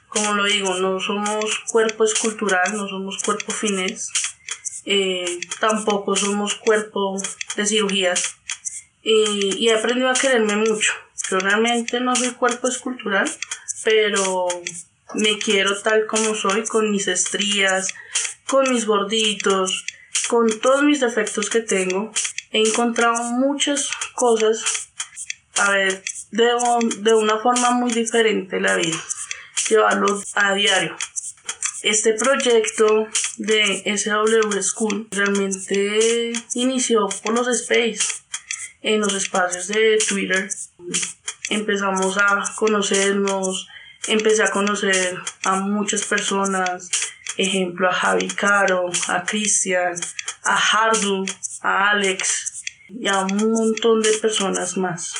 Como 0.07 0.33
lo 0.33 0.45
digo, 0.45 0.73
no 0.75 0.99
somos 0.99 1.59
cuerpo 1.71 2.03
escultural, 2.03 2.75
no 2.75 2.87
somos 2.87 3.21
cuerpo 3.23 3.51
finés, 3.51 4.09
eh, 4.85 5.39
tampoco 5.59 6.15
somos 6.15 6.55
cuerpo 6.55 7.21
de 7.55 7.65
cirugías. 7.65 8.35
Y 9.03 9.67
he 9.67 9.73
aprendido 9.73 10.09
a 10.09 10.13
quererme 10.13 10.55
mucho. 10.55 10.93
Yo 11.29 11.39
realmente 11.39 11.99
no 11.99 12.15
soy 12.15 12.31
cuerpo 12.31 12.67
escultural, 12.67 13.29
pero 13.83 14.47
me 15.13 15.37
quiero 15.37 15.79
tal 15.81 16.05
como 16.07 16.33
soy, 16.35 16.65
con 16.65 16.91
mis 16.91 17.07
estrías, 17.07 17.93
con 18.47 18.71
mis 18.71 18.85
gorditos, 18.85 19.85
con 20.27 20.59
todos 20.59 20.83
mis 20.83 20.99
defectos 20.99 21.49
que 21.49 21.61
tengo. 21.61 22.11
He 22.51 22.61
encontrado 22.67 23.23
muchas 23.23 23.89
cosas, 24.15 24.88
a 25.59 25.71
ver, 25.71 26.03
de, 26.31 26.51
de 26.99 27.13
una 27.13 27.39
forma 27.39 27.71
muy 27.71 27.91
diferente 27.91 28.59
la 28.59 28.75
vida, 28.75 28.97
llevarlo 29.69 30.21
a 30.35 30.53
diario. 30.53 30.95
Este 31.81 32.13
proyecto 32.13 33.07
de 33.37 33.83
SW 33.97 34.61
School 34.61 35.07
realmente 35.11 36.33
inició 36.53 37.07
por 37.23 37.33
los 37.33 37.47
space 37.47 37.99
en 38.81 38.99
los 38.99 39.13
espacios 39.13 39.67
de 39.67 39.97
Twitter. 40.07 40.49
Empezamos 41.49 42.17
a 42.17 42.43
conocernos, 42.55 43.67
empecé 44.07 44.43
a 44.43 44.51
conocer 44.51 45.17
a 45.45 45.55
muchas 45.55 46.03
personas, 46.03 46.89
ejemplo 47.37 47.89
a 47.89 47.93
Javi 47.93 48.27
Caro, 48.27 48.89
a 49.07 49.23
Cristian, 49.23 49.95
a 50.43 50.57
Hardu, 50.57 51.25
a 51.61 51.91
Alex 51.91 52.63
y 52.89 53.07
a 53.07 53.19
un 53.19 53.37
montón 53.37 54.01
de 54.01 54.17
personas 54.17 54.75
más. 54.77 55.13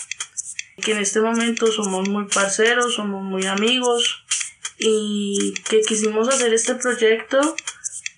Que 0.81 0.93
en 0.93 0.99
este 0.99 1.21
momento 1.21 1.67
somos 1.71 2.07
muy 2.07 2.25
parceros, 2.27 2.95
somos 2.95 3.23
muy 3.23 3.45
amigos 3.45 4.23
y 4.77 5.53
que 5.69 5.81
quisimos 5.81 6.27
hacer 6.29 6.53
este 6.53 6.75
proyecto 6.75 7.55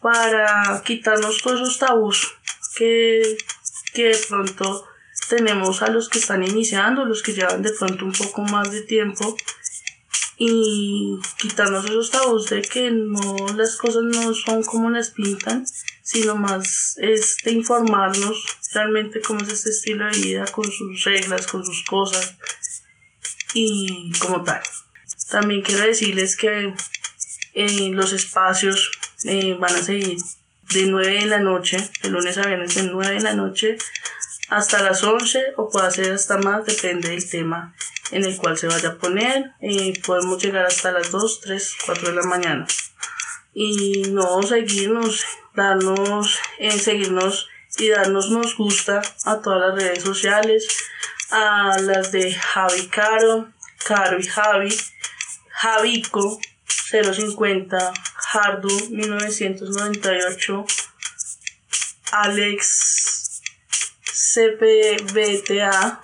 para 0.01 0.81
quitarnos 0.85 1.41
todos 1.41 1.61
esos 1.61 1.79
tabús 1.79 2.33
que, 2.75 3.37
que 3.93 4.09
de 4.09 4.17
pronto 4.29 4.85
tenemos 5.29 5.81
a 5.81 5.89
los 5.89 6.09
que 6.09 6.19
están 6.19 6.43
iniciando, 6.43 7.05
los 7.05 7.23
que 7.23 7.33
llevan 7.33 7.61
de 7.61 7.71
pronto 7.71 8.05
un 8.05 8.11
poco 8.11 8.41
más 8.41 8.71
de 8.71 8.81
tiempo 8.81 9.35
y 10.37 11.19
quitarnos 11.39 11.85
esos 11.85 12.09
tabús 12.09 12.49
de 12.49 12.61
que 12.61 12.91
no 12.91 13.35
las 13.55 13.75
cosas 13.77 14.03
no 14.03 14.33
son 14.33 14.63
como 14.63 14.89
las 14.89 15.11
pintan, 15.11 15.65
sino 16.03 16.35
más 16.35 16.97
es 16.97 17.37
de 17.43 17.51
informarnos 17.51 18.57
realmente 18.73 19.21
cómo 19.21 19.41
es 19.41 19.49
este 19.49 19.69
estilo 19.69 20.05
de 20.05 20.17
vida 20.17 20.45
con 20.45 20.71
sus 20.71 21.03
reglas, 21.03 21.47
con 21.47 21.65
sus 21.65 21.83
cosas 21.85 22.35
y 23.53 24.11
como 24.19 24.43
tal. 24.43 24.61
También 25.29 25.61
quiero 25.61 25.85
decirles 25.85 26.35
que 26.35 26.73
eh, 27.53 27.89
los 27.91 28.13
espacios 28.13 28.91
eh, 29.25 29.55
van 29.59 29.75
a 29.75 29.81
seguir 29.81 30.17
de 30.73 30.85
9 30.85 31.19
de 31.21 31.25
la 31.25 31.39
noche, 31.39 31.77
de 32.01 32.09
lunes 32.09 32.37
a 32.37 32.47
viernes 32.47 32.75
de 32.75 32.83
9 32.83 33.15
de 33.15 33.21
la 33.21 33.33
noche 33.33 33.77
hasta 34.51 34.83
las 34.83 35.01
11 35.01 35.53
o 35.55 35.69
puede 35.69 35.89
ser 35.91 36.11
hasta 36.11 36.37
más, 36.37 36.65
depende 36.65 37.09
del 37.09 37.27
tema 37.27 37.73
en 38.11 38.25
el 38.25 38.35
cual 38.35 38.57
se 38.57 38.67
vaya 38.67 38.89
a 38.89 38.97
poner. 38.97 39.51
y 39.61 39.97
podemos 39.99 40.43
llegar 40.43 40.65
hasta 40.65 40.91
las 40.91 41.09
2, 41.09 41.41
3, 41.41 41.75
4 41.85 42.09
de 42.09 42.15
la 42.15 42.23
mañana. 42.23 42.67
Y 43.53 44.03
no 44.09 44.43
seguirnos, 44.43 45.23
darnos, 45.53 46.39
en 46.59 46.79
seguirnos 46.79 47.47
y 47.77 47.89
darnos 47.89 48.29
nos 48.29 48.57
gusta 48.57 49.01
a 49.25 49.41
todas 49.41 49.59
las 49.59 49.75
redes 49.75 50.03
sociales, 50.03 50.67
a 51.29 51.77
las 51.81 52.11
de 52.11 52.33
Javi 52.33 52.87
Caro, 52.87 53.51
Caro 53.85 54.19
y 54.19 54.23
Javi, 54.23 54.77
Javico 55.49 56.39
050, 56.67 57.93
Hardu 58.33 58.89
1998, 58.89 60.65
Alex 62.11 63.41
CPBTA 64.33 66.01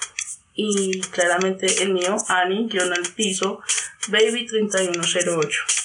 y 0.55 1.01
claramente 1.01 1.83
el 1.83 1.93
mío, 1.93 2.17
Ani, 2.27 2.67
guion 2.67 2.91
al 2.93 3.07
piso, 3.13 3.61
Baby 4.07 4.45
3108. 4.45 5.76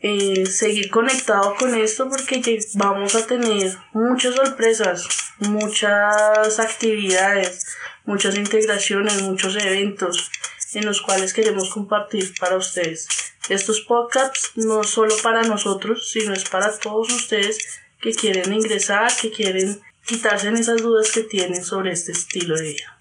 Eh, 0.00 0.46
seguir 0.46 0.90
conectado 0.90 1.56
con 1.56 1.74
esto 1.74 2.08
porque 2.08 2.60
vamos 2.74 3.16
a 3.16 3.26
tener 3.26 3.76
muchas 3.92 4.36
sorpresas, 4.36 5.08
muchas 5.40 6.60
actividades, 6.60 7.66
muchas 8.04 8.36
integraciones, 8.36 9.20
muchos 9.22 9.56
eventos 9.56 10.30
en 10.74 10.86
los 10.86 11.02
cuales 11.02 11.32
queremos 11.32 11.70
compartir 11.70 12.32
para 12.38 12.56
ustedes. 12.56 13.08
Estos 13.48 13.80
podcasts 13.80 14.52
no 14.54 14.84
solo 14.84 15.16
para 15.20 15.42
nosotros, 15.42 16.08
sino 16.08 16.32
es 16.32 16.48
para 16.48 16.78
todos 16.78 17.12
ustedes 17.12 17.58
que 18.00 18.12
quieren 18.12 18.52
ingresar, 18.52 19.10
que 19.20 19.32
quieren 19.32 19.80
quitarse 20.06 20.48
esas 20.50 20.80
dudas 20.80 21.10
que 21.10 21.22
tienen 21.22 21.64
sobre 21.64 21.90
este 21.90 22.12
estilo 22.12 22.56
de 22.56 22.62
vida. 22.62 22.98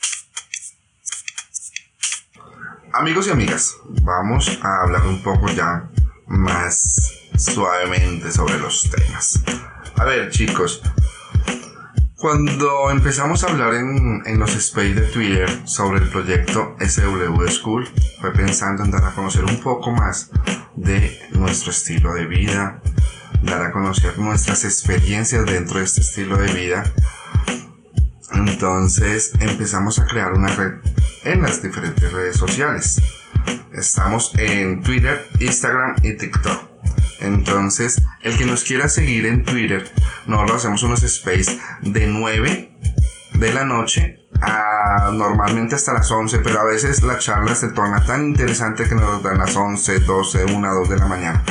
Amigos 2.94 3.28
y 3.28 3.30
amigas, 3.30 3.76
vamos 3.86 4.50
a 4.64 4.84
hablar 4.84 5.06
un 5.06 5.22
poco 5.22 5.48
ya 5.52 5.88
más 6.28 7.14
suavemente 7.38 8.32
sobre 8.32 8.58
los 8.60 8.90
temas. 8.90 9.42
A 9.96 10.06
ver 10.06 10.30
chicos, 10.30 10.82
cuando 12.16 12.90
empezamos 12.92 13.44
a 13.44 13.48
hablar 13.48 13.76
en, 13.76 14.24
en, 14.26 14.40
los 14.40 14.56
space 14.56 14.96
de 14.96 15.08
Twitter 15.08 15.50
sobre 15.66 16.00
el 16.00 16.10
proyecto 16.10 16.76
SW 16.80 17.48
School, 17.48 17.88
fue 18.20 18.34
pensando 18.34 18.84
en 18.84 18.92
dar 18.92 19.06
a 19.06 19.14
conocer 19.14 19.46
un 19.46 19.62
poco 19.62 19.92
más 19.92 20.32
de 20.76 21.20
nuestro 21.32 21.72
estilo 21.72 22.14
de 22.14 22.26
vida, 22.26 22.82
dar 23.44 23.62
a 23.62 23.72
conocer 23.72 24.18
nuestras 24.18 24.66
experiencias 24.66 25.46
dentro 25.46 25.80
de 25.80 25.86
este 25.86 26.02
estilo 26.02 26.38
de 26.38 26.52
vida. 26.54 26.92
Entonces 28.34 29.34
empezamos 29.40 30.00
a 30.00 30.06
crear 30.06 30.34
una 30.34 30.48
red 30.56 30.74
en 31.24 31.42
las 31.42 31.62
diferentes 31.62 32.12
redes 32.12 32.38
sociales. 32.38 33.02
Estamos 33.74 34.34
en 34.36 34.82
Twitter, 34.82 35.28
Instagram 35.40 35.96
y 36.04 36.14
TikTok. 36.14 36.78
Entonces, 37.20 38.02
el 38.22 38.38
que 38.38 38.46
nos 38.46 38.64
quiera 38.64 38.90
seguir 38.90 39.26
en 39.26 39.44
Twitter, 39.44 39.92
nosotros 40.26 40.58
hacemos 40.58 40.84
unos 40.84 41.04
space 41.04 41.60
de 41.82 42.08
9 42.08 42.72
de 43.34 43.54
la 43.54 43.66
noche 43.66 44.28
a 44.42 45.12
normalmente 45.14 45.76
hasta 45.76 45.94
las 45.94 46.12
11, 46.12 46.40
pero 46.40 46.62
a 46.62 46.66
veces 46.66 47.02
la 47.04 47.18
charla 47.18 47.56
se 47.56 47.70
torna 47.70 48.06
tan 48.06 48.26
interesante 48.26 48.88
que 48.88 48.96
nos 48.96 49.24
dan 49.24 49.38
las 49.38 49.56
11, 49.56 50.00
12, 50.00 50.46
1, 50.46 50.74
2 50.74 50.90
de 50.90 50.98
la 50.98 51.08
mañana. 51.08 51.44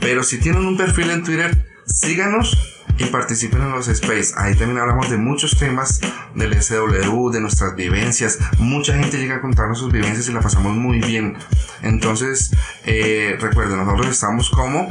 Pero 0.00 0.22
si 0.22 0.38
tienen 0.38 0.66
un 0.66 0.76
perfil 0.76 1.10
en 1.10 1.22
Twitter, 1.22 1.66
síganos 1.86 2.71
y 2.98 3.04
participen 3.06 3.62
en 3.62 3.70
los 3.70 3.88
space. 3.88 4.34
Ahí 4.36 4.54
también 4.54 4.78
hablamos 4.78 5.10
de 5.10 5.16
muchos 5.16 5.58
temas 5.58 6.00
del 6.34 6.60
SW, 6.60 7.30
de 7.30 7.40
nuestras 7.40 7.74
vivencias. 7.74 8.38
Mucha 8.58 8.94
gente 8.94 9.18
llega 9.18 9.36
a 9.36 9.40
contarnos 9.40 9.78
sus 9.78 9.92
vivencias 9.92 10.28
y 10.28 10.32
la 10.32 10.40
pasamos 10.40 10.74
muy 10.74 11.00
bien. 11.00 11.36
Entonces, 11.82 12.54
eh, 12.84 13.36
recuerden, 13.40 13.78
nosotros 13.78 14.08
estamos 14.08 14.50
como 14.50 14.88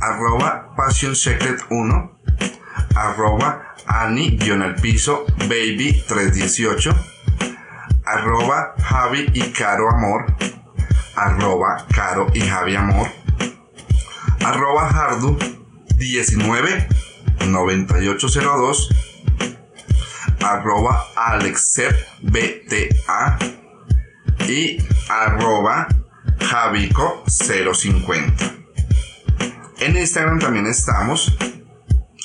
arroba 0.00 0.74
Passion 0.76 1.14
Secret 1.14 1.60
1, 1.70 2.20
arroba 2.94 3.74
Ani 3.86 4.38
al 4.50 4.74
piso 4.76 5.24
baby 5.48 6.02
318, 6.06 6.94
arroba 8.04 8.74
Javi 8.82 9.26
y 9.34 9.50
Caro 9.52 9.90
Amor, 9.90 10.26
arroba 11.16 11.86
Caro 11.94 12.28
y 12.34 12.40
Javi 12.40 12.76
Amor, 12.76 13.08
arroba 14.40 14.88
Hardu 14.88 15.38
19 15.96 16.99
9802 17.46 18.88
arroba 20.42 21.06
alexepbta 21.16 23.38
y 24.48 24.78
arroba 25.08 25.86
javico 26.40 27.24
050 27.26 28.60
en 29.80 29.96
Instagram 29.96 30.38
también 30.38 30.66
estamos. 30.66 31.36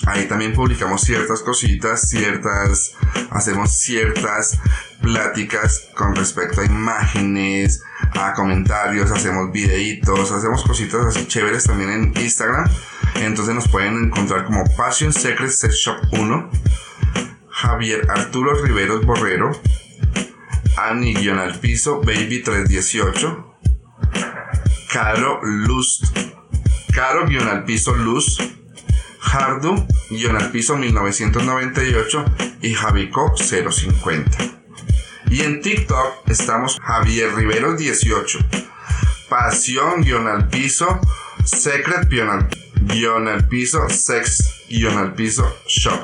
Ahí 0.06 0.28
también 0.28 0.54
publicamos 0.54 1.01
ciertas 1.01 1.41
cositas 1.41 2.10
ciertas 2.10 2.91
hacemos 3.32 3.71
ciertas 3.71 4.60
pláticas 5.01 5.89
con 5.95 6.15
respecto 6.15 6.62
a 6.62 6.65
imágenes 6.65 7.81
a 8.13 8.34
comentarios 8.34 9.12
hacemos 9.12 9.51
videitos 9.51 10.31
hacemos 10.31 10.63
cositas 10.63 11.05
así 11.05 11.27
chéveres 11.27 11.65
también 11.65 11.89
en 11.91 12.13
Instagram 12.21 12.69
entonces 13.15 13.55
nos 13.55 13.67
pueden 13.67 14.05
encontrar 14.05 14.45
como 14.45 14.65
Passion 14.75 15.13
Secret 15.13 15.49
Sex 15.49 15.75
Shop 15.75 15.97
1, 16.12 16.49
Javier 17.49 18.10
Arturo 18.10 18.53
Riveros 18.62 19.05
Borrero, 19.05 19.51
Ani 20.77 21.15
al 21.29 21.60
piso 21.60 22.01
Baby 22.01 22.41
318, 22.43 23.55
Caro 24.91 25.39
Luz, 25.43 26.01
Caro 26.93 27.25
al 27.49 27.63
piso 27.63 27.95
Luz, 27.95 28.38
Hardu 29.21 29.88
al 30.38 30.51
piso 30.51 30.77
1998 30.77 32.25
y 32.62 32.73
Javico 32.73 33.34
050. 33.38 34.54
Y 35.29 35.41
en 35.41 35.61
TikTok 35.61 36.27
estamos 36.27 36.77
Javier 36.81 37.33
Riveros 37.35 37.77
18, 37.77 38.39
Pasión 39.29 40.03
al 40.27 40.47
piso 40.47 40.99
Secret 41.45 42.09
guion 42.09 43.27
al 43.27 43.47
piso, 43.47 43.88
sex 43.89 44.65
guion 44.67 44.97
al 44.97 45.13
piso, 45.13 45.55
shop. 45.67 45.99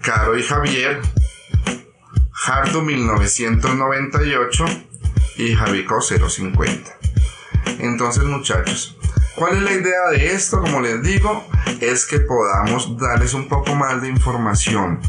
Caro 0.00 0.38
y 0.38 0.44
Javier, 0.44 1.00
Hardo 2.46 2.82
1998 2.82 4.64
y 5.38 5.54
Javico 5.54 6.00
050. 6.00 6.98
Entonces 7.80 8.22
muchachos, 8.24 8.96
¿cuál 9.34 9.56
es 9.56 9.62
la 9.62 9.72
idea 9.72 10.10
de 10.12 10.32
esto? 10.32 10.60
Como 10.60 10.80
les 10.80 11.02
digo, 11.02 11.44
es 11.80 12.06
que 12.06 12.20
podamos 12.20 12.96
darles 12.98 13.34
un 13.34 13.48
poco 13.48 13.74
más 13.74 14.02
de 14.02 14.08
información 14.08 15.00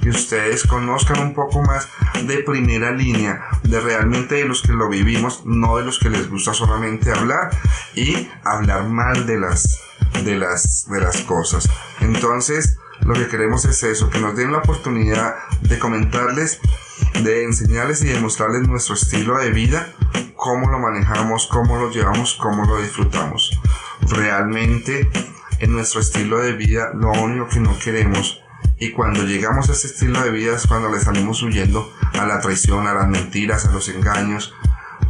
que 0.00 0.10
ustedes 0.10 0.66
conozcan 0.66 1.20
un 1.20 1.34
poco 1.34 1.62
más 1.62 1.88
de 2.24 2.42
primera 2.42 2.90
línea, 2.90 3.48
de 3.62 3.80
realmente 3.80 4.36
de 4.36 4.44
los 4.44 4.62
que 4.62 4.72
lo 4.72 4.88
vivimos, 4.88 5.44
no 5.44 5.76
de 5.76 5.84
los 5.84 5.98
que 5.98 6.10
les 6.10 6.28
gusta 6.28 6.54
solamente 6.54 7.12
hablar 7.12 7.50
y 7.94 8.28
hablar 8.44 8.84
mal 8.88 9.26
de 9.26 9.38
las 9.38 9.80
de 10.24 10.36
las, 10.36 10.86
de 10.88 11.00
las 11.00 11.18
cosas. 11.22 11.68
Entonces, 12.00 12.78
lo 13.00 13.14
que 13.14 13.28
queremos 13.28 13.64
es 13.64 13.82
eso, 13.82 14.10
que 14.10 14.18
nos 14.18 14.36
den 14.36 14.52
la 14.52 14.58
oportunidad 14.58 15.36
de 15.62 15.78
comentarles, 15.78 16.60
de 17.22 17.44
enseñarles 17.44 18.02
y 18.02 18.08
demostrarles 18.08 18.68
nuestro 18.68 18.94
estilo 18.94 19.38
de 19.38 19.50
vida, 19.50 19.92
cómo 20.36 20.70
lo 20.70 20.78
manejamos, 20.78 21.46
cómo 21.46 21.76
lo 21.76 21.90
llevamos, 21.90 22.34
cómo 22.34 22.66
lo 22.66 22.78
disfrutamos. 22.78 23.58
Realmente, 24.02 25.10
en 25.58 25.72
nuestro 25.72 26.00
estilo 26.00 26.38
de 26.38 26.52
vida, 26.52 26.90
lo 26.94 27.12
único 27.12 27.48
que 27.48 27.60
no 27.60 27.78
queremos 27.78 28.39
y 28.80 28.92
cuando 28.92 29.22
llegamos 29.24 29.68
a 29.68 29.72
ese 29.72 29.88
estilo 29.88 30.22
de 30.22 30.30
vida 30.30 30.56
es 30.56 30.66
cuando 30.66 30.88
le 30.88 30.98
salimos 30.98 31.42
huyendo 31.42 31.92
a 32.18 32.24
la 32.24 32.40
traición, 32.40 32.86
a 32.86 32.94
las 32.94 33.08
mentiras, 33.08 33.66
a 33.66 33.72
los 33.72 33.90
engaños, 33.90 34.54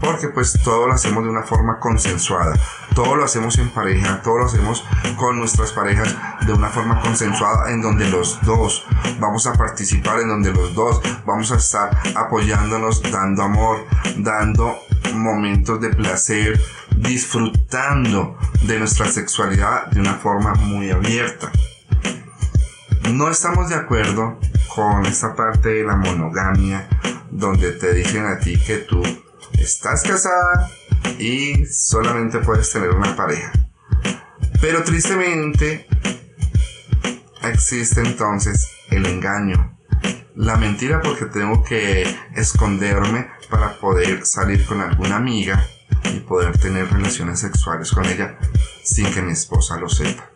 porque 0.01 0.29
pues 0.29 0.59
todo 0.65 0.89
lo 0.89 0.93
hacemos 0.93 1.23
de 1.23 1.31
una 1.31 1.45
forma 1.45 1.79
consensuada, 1.79 2.59
todo 2.97 3.15
lo 3.15 3.25
hacemos 3.25 3.59
en 3.59 3.71
pareja, 3.71 4.23
todo 4.23 4.39
lo 4.39 4.47
hacemos 4.47 4.85
con 5.17 5.39
nuestras 5.39 5.73
parejas 5.73 6.17
de 6.45 6.53
una 6.53 6.69
forma 6.69 7.01
consensuada 7.01 7.71
en 7.71 7.81
donde 7.81 8.11
los 8.11 8.43
dos 8.43 8.85
vamos 9.21 9.47
a 9.47 9.53
participar, 9.53 10.19
en 10.21 10.29
donde 10.29 10.53
los 10.53 10.75
dos 10.75 11.01
vamos 11.25 11.53
a 11.53 11.57
estar 11.57 11.97
apoyándonos, 12.17 13.03
dando 13.03 13.45
amor, 13.45 13.87
dando 14.17 14.81
momentos 15.15 15.81
de 15.81 15.91
placer, 15.91 16.61
disfrutando 16.97 18.37
de 18.63 18.81
nuestra 18.81 19.07
sexualidad 19.07 19.87
de 19.93 20.01
una 20.01 20.15
forma 20.15 20.55
muy 20.55 20.91
abierta. 20.91 21.53
No 23.09 23.31
estamos 23.31 23.69
de 23.69 23.75
acuerdo 23.75 24.39
con 24.75 25.07
esta 25.07 25.35
parte 25.35 25.71
de 25.71 25.85
la 25.85 25.97
monogamia 25.97 26.89
donde 27.31 27.73
te 27.73 27.95
dicen 27.95 28.27
a 28.27 28.39
ti 28.39 28.59
que 28.59 28.79
tú 28.79 29.03
estás 29.59 30.03
casada 30.03 30.71
y 31.19 31.67
solamente 31.67 32.39
puedes 32.39 32.71
tener 32.71 32.91
una 32.91 33.17
pareja. 33.17 33.53
Pero 34.61 34.85
tristemente 34.85 35.87
existe 37.43 38.01
entonces 38.01 38.69
el 38.91 39.07
engaño, 39.07 39.79
la 40.37 40.57
mentira 40.57 41.01
porque 41.01 41.27
tengo 41.27 41.65
que 41.65 42.05
esconderme 42.35 43.29
para 43.49 43.79
poder 43.79 44.25
salir 44.27 44.65
con 44.67 44.81
alguna 44.81 45.17
amiga 45.17 45.67
y 46.05 46.21
poder 46.21 46.59
tener 46.59 46.91
relaciones 46.93 47.41
sexuales 47.41 47.91
con 47.93 48.05
ella 48.07 48.39
sin 48.85 49.13
que 49.13 49.23
mi 49.23 49.33
esposa 49.33 49.79
lo 49.79 49.89
sepa. 49.89 50.30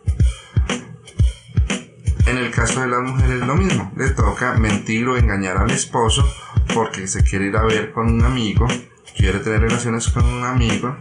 En 2.35 2.43
el 2.43 2.51
caso 2.51 2.81
de 2.81 2.87
las 2.87 3.01
mujeres 3.01 3.39
lo 3.47 3.55
mismo, 3.55 3.93
le 3.95 4.09
toca 4.09 4.55
mentir 4.55 5.07
o 5.07 5.15
engañar 5.15 5.55
al 5.55 5.71
esposo 5.71 6.29
porque 6.73 7.07
se 7.07 7.23
quiere 7.23 7.45
ir 7.45 7.55
a 7.55 7.63
ver 7.63 7.93
con 7.93 8.07
un 8.07 8.25
amigo 8.25 8.67
quiere 9.15 9.39
tener 9.39 9.61
relaciones 9.61 10.09
con 10.09 10.25
un 10.25 10.43
amigo 10.43 10.97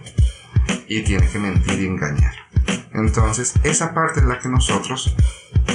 y 0.87 1.03
tiene 1.03 1.29
que 1.29 1.40
mentir 1.40 1.81
y 1.81 1.87
engañar. 1.87 2.35
Entonces, 2.92 3.55
esa 3.64 3.92
parte 3.92 4.20
es 4.20 4.27
la 4.27 4.38
que 4.38 4.49
nosotros 4.49 5.16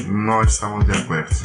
no 0.08 0.42
estamos 0.44 0.88
de 0.88 0.98
acuerdo. 0.98 1.36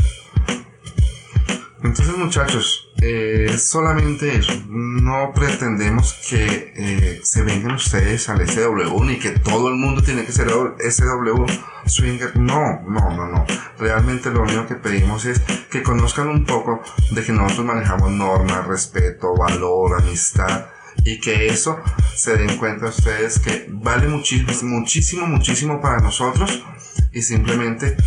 Entonces, 1.83 2.16
muchachos, 2.16 2.84
eh, 3.07 3.59
solamente 3.59 4.35
eso. 4.35 4.53
No 4.67 5.33
pretendemos 5.35 6.14
que 6.27 6.73
eh, 6.75 7.21
se 7.23 7.43
vengan 7.43 7.73
ustedes 7.73 8.31
al 8.31 8.49
SW 8.49 9.05
ni 9.05 9.19
que 9.19 9.33
todo 9.33 9.69
el 9.69 9.75
mundo 9.75 10.03
tiene 10.03 10.25
que 10.25 10.33
ser 10.33 10.49
SW 10.49 11.45
swinger. 11.85 12.35
No, 12.38 12.81
no, 12.88 13.11
no, 13.14 13.27
no. 13.27 13.45
Realmente 13.79 14.31
lo 14.31 14.43
único 14.43 14.67
que 14.67 14.77
pedimos 14.77 15.27
es 15.27 15.40
que 15.71 15.83
conozcan 15.83 16.29
un 16.29 16.47
poco 16.47 16.83
de 17.11 17.23
que 17.23 17.33
nosotros 17.33 17.67
manejamos 17.67 18.11
normas, 18.11 18.67
respeto, 18.67 19.37
valor, 19.37 20.01
amistad 20.01 20.69
y 21.05 21.21
que 21.21 21.49
eso 21.49 21.79
se 22.14 22.38
den 22.38 22.57
cuenta 22.57 22.87
ustedes 22.87 23.38
que 23.38 23.67
vale 23.69 24.09
muchísimo, 24.09 24.79
muchísimo, 24.79 25.27
muchísimo 25.27 25.81
para 25.83 25.99
nosotros 25.99 26.64
y 27.12 27.21
simplemente 27.21 27.99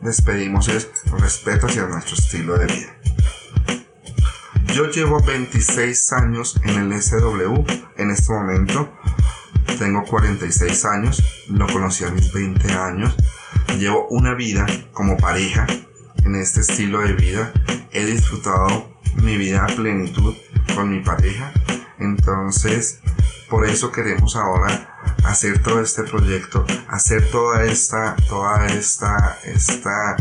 les 0.00 0.22
pedimos 0.22 0.68
es 0.68 0.88
respeto 1.18 1.66
hacia 1.66 1.86
nuestro 1.86 2.14
estilo 2.14 2.56
de 2.56 2.66
vida. 2.66 3.13
Yo 4.74 4.90
llevo 4.90 5.22
26 5.22 6.12
años 6.12 6.60
en 6.64 6.92
el 6.92 7.00
SW 7.00 7.64
en 7.96 8.10
este 8.10 8.32
momento. 8.32 8.92
Tengo 9.78 10.04
46 10.04 10.84
años, 10.84 11.22
lo 11.48 11.66
conocí 11.68 12.04
a 12.04 12.10
mis 12.10 12.32
20 12.32 12.72
años. 12.72 13.16
Llevo 13.78 14.08
una 14.08 14.34
vida 14.34 14.66
como 14.92 15.16
pareja 15.16 15.66
en 16.24 16.34
este 16.34 16.60
estilo 16.60 17.00
de 17.00 17.12
vida. 17.12 17.52
He 17.92 18.04
disfrutado 18.04 18.98
mi 19.22 19.36
vida 19.36 19.64
a 19.64 19.66
plenitud 19.68 20.34
con 20.74 20.90
mi 20.90 21.00
pareja 21.00 21.52
entonces, 21.98 23.00
por 23.48 23.66
eso 23.66 23.92
queremos 23.92 24.36
ahora 24.36 25.00
hacer 25.24 25.62
todo 25.62 25.80
este 25.80 26.02
proyecto, 26.02 26.66
hacer 26.88 27.30
toda 27.30 27.64
esta, 27.64 28.16
toda 28.28 28.66
esta, 28.66 29.38
esta 29.44 30.16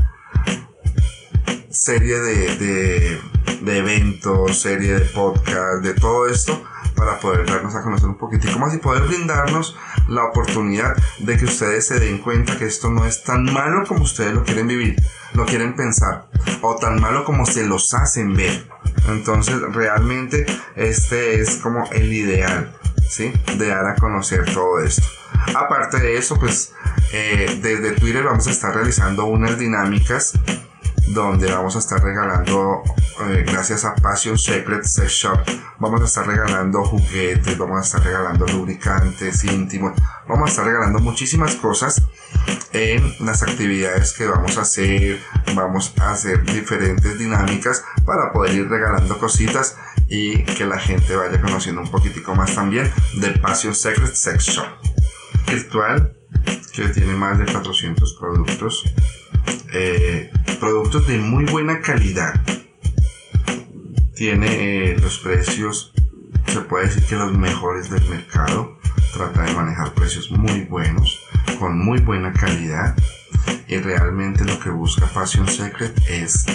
serie 1.69 2.19
de, 2.19 3.19
de, 3.61 3.77
eventos, 3.77 4.61
serie 4.61 4.93
de 4.93 5.05
podcast, 5.05 5.83
de 5.83 5.93
todo 5.93 6.27
esto, 6.27 6.63
para 6.95 7.19
poder 7.19 7.45
darnos 7.45 7.75
a 7.75 7.81
conocer 7.81 8.09
un 8.09 8.17
poquitico 8.17 8.59
más 8.59 8.73
y 8.73 8.77
poder 8.77 9.03
brindarnos 9.03 9.75
la 10.07 10.25
oportunidad 10.25 10.95
de 11.19 11.37
que 11.37 11.45
ustedes 11.45 11.87
se 11.87 11.99
den 11.99 12.19
cuenta 12.19 12.57
que 12.57 12.65
esto 12.65 12.89
no 12.89 13.05
es 13.05 13.23
tan 13.23 13.45
malo 13.51 13.85
como 13.87 14.03
ustedes 14.03 14.33
lo 14.33 14.43
quieren 14.43 14.67
vivir, 14.67 14.95
lo 15.33 15.45
quieren 15.45 15.75
pensar, 15.75 16.27
o 16.61 16.75
tan 16.75 17.01
malo 17.01 17.25
como 17.25 17.45
se 17.45 17.65
los 17.65 17.93
hacen 17.93 18.35
ver. 18.35 18.67
Entonces 19.07 19.59
realmente 19.71 20.45
este 20.75 21.41
es 21.41 21.57
como 21.57 21.89
el 21.91 22.13
ideal, 22.13 22.77
¿sí? 23.09 23.33
De 23.57 23.67
dar 23.67 23.87
a 23.87 23.95
conocer 23.95 24.45
todo 24.53 24.79
esto. 24.79 25.07
Aparte 25.55 25.99
de 25.99 26.17
eso, 26.17 26.39
pues 26.39 26.73
eh, 27.11 27.59
desde 27.61 27.91
Twitter 27.91 28.23
vamos 28.23 28.47
a 28.47 28.51
estar 28.51 28.73
realizando 28.73 29.25
unas 29.25 29.57
dinámicas 29.59 30.33
donde 31.07 31.51
vamos 31.51 31.75
a 31.75 31.79
estar 31.79 32.01
regalando, 32.03 32.83
eh, 33.27 33.43
gracias 33.45 33.85
a 33.85 33.95
Passion 33.95 34.37
Secret 34.37 34.83
Sex 34.83 35.11
Shop, 35.11 35.39
vamos 35.79 36.01
a 36.01 36.05
estar 36.05 36.25
regalando 36.25 36.83
juguetes, 36.83 37.57
vamos 37.57 37.77
a 37.77 37.81
estar 37.81 38.03
regalando 38.03 38.45
lubricantes 38.47 39.43
íntimos, 39.43 39.93
vamos 40.27 40.49
a 40.49 40.51
estar 40.51 40.65
regalando 40.65 40.99
muchísimas 40.99 41.55
cosas 41.55 42.01
en 42.71 43.13
las 43.19 43.43
actividades 43.43 44.13
que 44.13 44.25
vamos 44.25 44.57
a 44.57 44.61
hacer, 44.61 45.19
vamos 45.55 45.93
a 45.99 46.11
hacer 46.11 46.43
diferentes 46.43 47.17
dinámicas 47.19 47.83
para 48.05 48.31
poder 48.31 48.55
ir 48.55 48.69
regalando 48.69 49.17
cositas 49.19 49.77
y 50.07 50.43
que 50.43 50.65
la 50.65 50.79
gente 50.79 51.15
vaya 51.15 51.39
conociendo 51.41 51.81
un 51.81 51.91
poquitico 51.91 52.35
más 52.35 52.55
también 52.55 52.91
de 53.15 53.31
Passion 53.31 53.75
Secret 53.75 54.13
Sex 54.13 54.45
Shop 54.45 54.67
virtual 55.47 56.13
que 56.73 56.89
tiene 56.89 57.13
más 57.13 57.37
de 57.37 57.45
400 57.45 58.13
productos 58.19 58.83
eh, 59.73 60.31
productos 60.59 61.07
de 61.07 61.17
muy 61.17 61.45
buena 61.45 61.81
calidad. 61.81 62.33
Tiene 64.15 64.91
eh, 64.91 64.97
los 64.99 65.19
precios 65.19 65.93
se 66.53 66.61
puede 66.61 66.85
decir 66.85 67.03
que 67.05 67.15
los 67.15 67.35
mejores 67.35 67.89
del 67.89 68.07
mercado. 68.09 68.77
Trata 69.13 69.43
de 69.43 69.53
manejar 69.53 69.93
precios 69.93 70.29
muy 70.31 70.61
buenos 70.65 71.19
con 71.59 71.79
muy 71.79 71.99
buena 71.99 72.31
calidad. 72.31 72.95
Y 73.67 73.77
realmente 73.77 74.45
lo 74.45 74.59
que 74.59 74.69
busca 74.69 75.07
Passion 75.07 75.47
Secret 75.47 75.97
es 76.07 76.45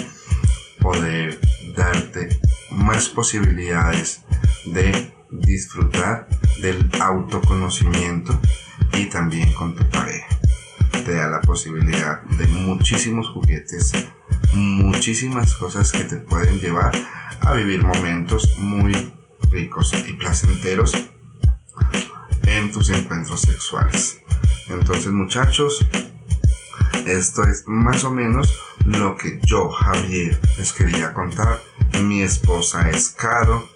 poder 0.79 1.39
darte 1.75 2.29
más 2.71 3.09
posibilidades 3.09 4.21
de 4.65 5.13
disfrutar 5.31 6.27
del 6.61 6.89
autoconocimiento 7.01 8.39
y 8.93 9.05
también 9.05 9.51
con 9.53 9.75
tu 9.75 9.83
pareja. 9.89 10.28
La 11.09 11.41
posibilidad 11.41 12.21
de 12.21 12.45
muchísimos 12.45 13.29
juguetes, 13.29 13.93
muchísimas 14.53 15.55
cosas 15.55 15.91
que 15.91 16.03
te 16.03 16.17
pueden 16.17 16.59
llevar 16.59 16.91
a 17.41 17.53
vivir 17.53 17.83
momentos 17.83 18.59
muy 18.59 19.11
ricos 19.49 19.91
y 20.07 20.13
placenteros 20.13 20.93
en 22.43 22.71
tus 22.71 22.91
encuentros 22.91 23.41
sexuales. 23.41 24.21
Entonces 24.69 25.11
muchachos, 25.11 25.83
esto 27.07 27.43
es 27.43 27.63
más 27.65 28.03
o 28.03 28.11
menos 28.11 28.53
lo 28.85 29.15
que 29.17 29.39
yo, 29.43 29.69
Javier, 29.69 30.39
les 30.59 30.71
quería 30.73 31.11
contar. 31.15 31.59
Mi 32.03 32.21
esposa 32.21 32.87
es 32.87 33.09
Caro 33.09 33.67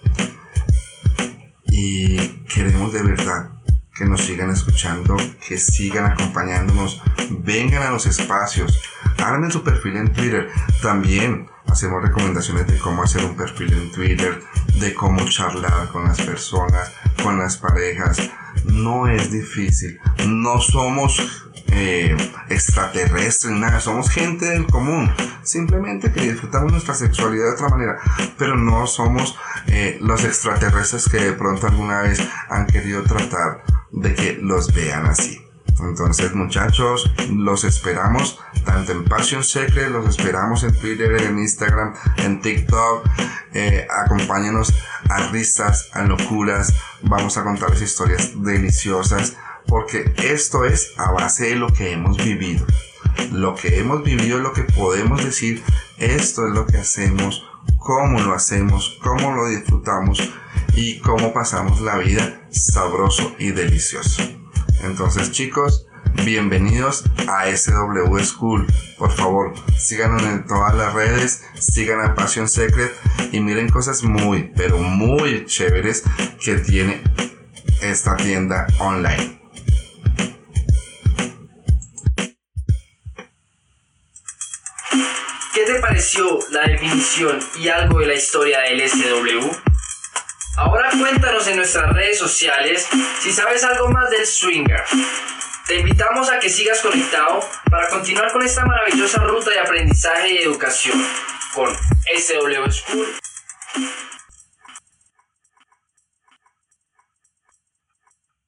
y 1.64 2.16
queremos 2.44 2.92
de 2.92 3.02
verdad 3.02 3.53
que 3.94 4.04
nos 4.04 4.22
sigan 4.22 4.50
escuchando, 4.50 5.16
que 5.46 5.56
sigan 5.56 6.06
acompañándonos, 6.06 7.00
vengan 7.30 7.82
a 7.84 7.90
los 7.90 8.06
espacios, 8.06 8.80
armen 9.18 9.52
su 9.52 9.62
perfil 9.62 9.96
en 9.96 10.12
Twitter. 10.12 10.50
También 10.82 11.48
hacemos 11.68 12.02
recomendaciones 12.02 12.66
de 12.66 12.78
cómo 12.78 13.04
hacer 13.04 13.24
un 13.24 13.36
perfil 13.36 13.72
en 13.72 13.92
Twitter, 13.92 14.42
de 14.80 14.94
cómo 14.94 15.24
charlar 15.28 15.88
con 15.88 16.04
las 16.04 16.20
personas, 16.20 16.92
con 17.22 17.38
las 17.38 17.56
parejas. 17.56 18.18
No 18.64 19.08
es 19.08 19.30
difícil, 19.30 20.00
no 20.26 20.60
somos 20.60 21.44
eh, 21.68 22.16
extraterrestres, 22.48 23.52
nada, 23.52 23.80
somos 23.80 24.10
gente 24.10 24.46
del 24.46 24.66
común, 24.66 25.10
simplemente 25.42 26.12
que 26.12 26.20
disfrutamos 26.20 26.72
nuestra 26.72 26.94
sexualidad 26.94 27.46
de 27.46 27.52
otra 27.54 27.68
manera, 27.68 27.98
pero 28.38 28.56
no 28.56 28.86
somos 28.86 29.36
eh, 29.66 29.98
los 30.00 30.24
extraterrestres 30.24 31.08
que 31.08 31.18
de 31.18 31.32
pronto 31.32 31.66
alguna 31.66 32.02
vez 32.02 32.20
han 32.48 32.66
querido 32.66 33.02
tratar 33.02 33.62
de 33.94 34.14
que 34.14 34.38
los 34.40 34.72
vean 34.74 35.06
así. 35.06 35.40
Entonces 35.80 36.34
muchachos, 36.34 37.12
los 37.30 37.64
esperamos 37.64 38.38
tanto 38.64 38.92
en 38.92 39.04
Passion 39.04 39.42
Secret, 39.42 39.90
los 39.90 40.08
esperamos 40.08 40.62
en 40.62 40.74
Twitter, 40.78 41.20
en 41.22 41.38
Instagram, 41.38 41.94
en 42.18 42.40
TikTok. 42.40 43.06
Eh, 43.52 43.86
acompáñenos 44.04 44.74
a 45.08 45.28
risas, 45.28 45.90
a 45.92 46.02
locuras. 46.02 46.74
Vamos 47.02 47.36
a 47.36 47.44
contarles 47.44 47.82
historias 47.82 48.32
deliciosas 48.42 49.36
porque 49.66 50.14
esto 50.22 50.64
es 50.64 50.92
a 50.96 51.10
base 51.12 51.48
de 51.48 51.56
lo 51.56 51.68
que 51.68 51.92
hemos 51.92 52.16
vivido. 52.16 52.66
Lo 53.32 53.54
que 53.54 53.78
hemos 53.78 54.02
vivido 54.02 54.38
lo 54.38 54.52
que 54.52 54.62
podemos 54.62 55.24
decir. 55.24 55.62
Esto 55.98 56.46
es 56.46 56.54
lo 56.54 56.66
que 56.66 56.78
hacemos, 56.78 57.44
cómo 57.78 58.20
lo 58.20 58.34
hacemos, 58.34 58.98
cómo 59.02 59.32
lo 59.32 59.48
disfrutamos 59.48 60.32
y 60.74 60.98
cómo 61.00 61.32
pasamos 61.32 61.80
la 61.80 61.98
vida 61.98 62.43
sabroso 62.54 63.34
y 63.38 63.50
delicioso. 63.50 64.22
Entonces 64.82 65.32
chicos, 65.32 65.86
bienvenidos 66.24 67.04
a 67.28 67.54
SW 67.54 68.18
School. 68.20 68.66
Por 68.98 69.10
favor, 69.10 69.52
síganos 69.76 70.22
en 70.22 70.46
todas 70.46 70.74
las 70.74 70.94
redes, 70.94 71.44
sigan 71.58 72.00
a 72.00 72.14
Passion 72.14 72.48
Secret 72.48 72.92
y 73.32 73.40
miren 73.40 73.68
cosas 73.68 74.02
muy, 74.04 74.52
pero 74.56 74.78
muy 74.78 75.44
chéveres 75.46 76.04
que 76.42 76.56
tiene 76.56 77.02
esta 77.82 78.16
tienda 78.16 78.66
online. 78.78 79.40
¿Qué 85.54 85.62
te 85.66 85.80
pareció 85.80 86.38
la 86.50 86.62
definición 86.62 87.38
y 87.60 87.68
algo 87.68 88.00
de 88.00 88.06
la 88.06 88.14
historia 88.14 88.60
del 88.60 88.88
SW? 88.88 89.73
Ahora 90.56 90.88
cuéntanos 90.90 91.48
en 91.48 91.56
nuestras 91.56 91.92
redes 91.92 92.16
sociales 92.16 92.86
si 93.20 93.32
sabes 93.32 93.64
algo 93.64 93.88
más 93.88 94.08
del 94.10 94.24
swinger. 94.24 94.84
Te 95.66 95.76
invitamos 95.76 96.30
a 96.30 96.38
que 96.38 96.48
sigas 96.48 96.80
conectado 96.80 97.40
para 97.70 97.88
continuar 97.88 98.30
con 98.32 98.42
esta 98.42 98.64
maravillosa 98.64 99.20
ruta 99.24 99.50
de 99.50 99.58
aprendizaje 99.58 100.30
y 100.30 100.38
educación 100.38 101.04
con 101.52 101.74
SW 101.74 102.70
School. 102.70 103.06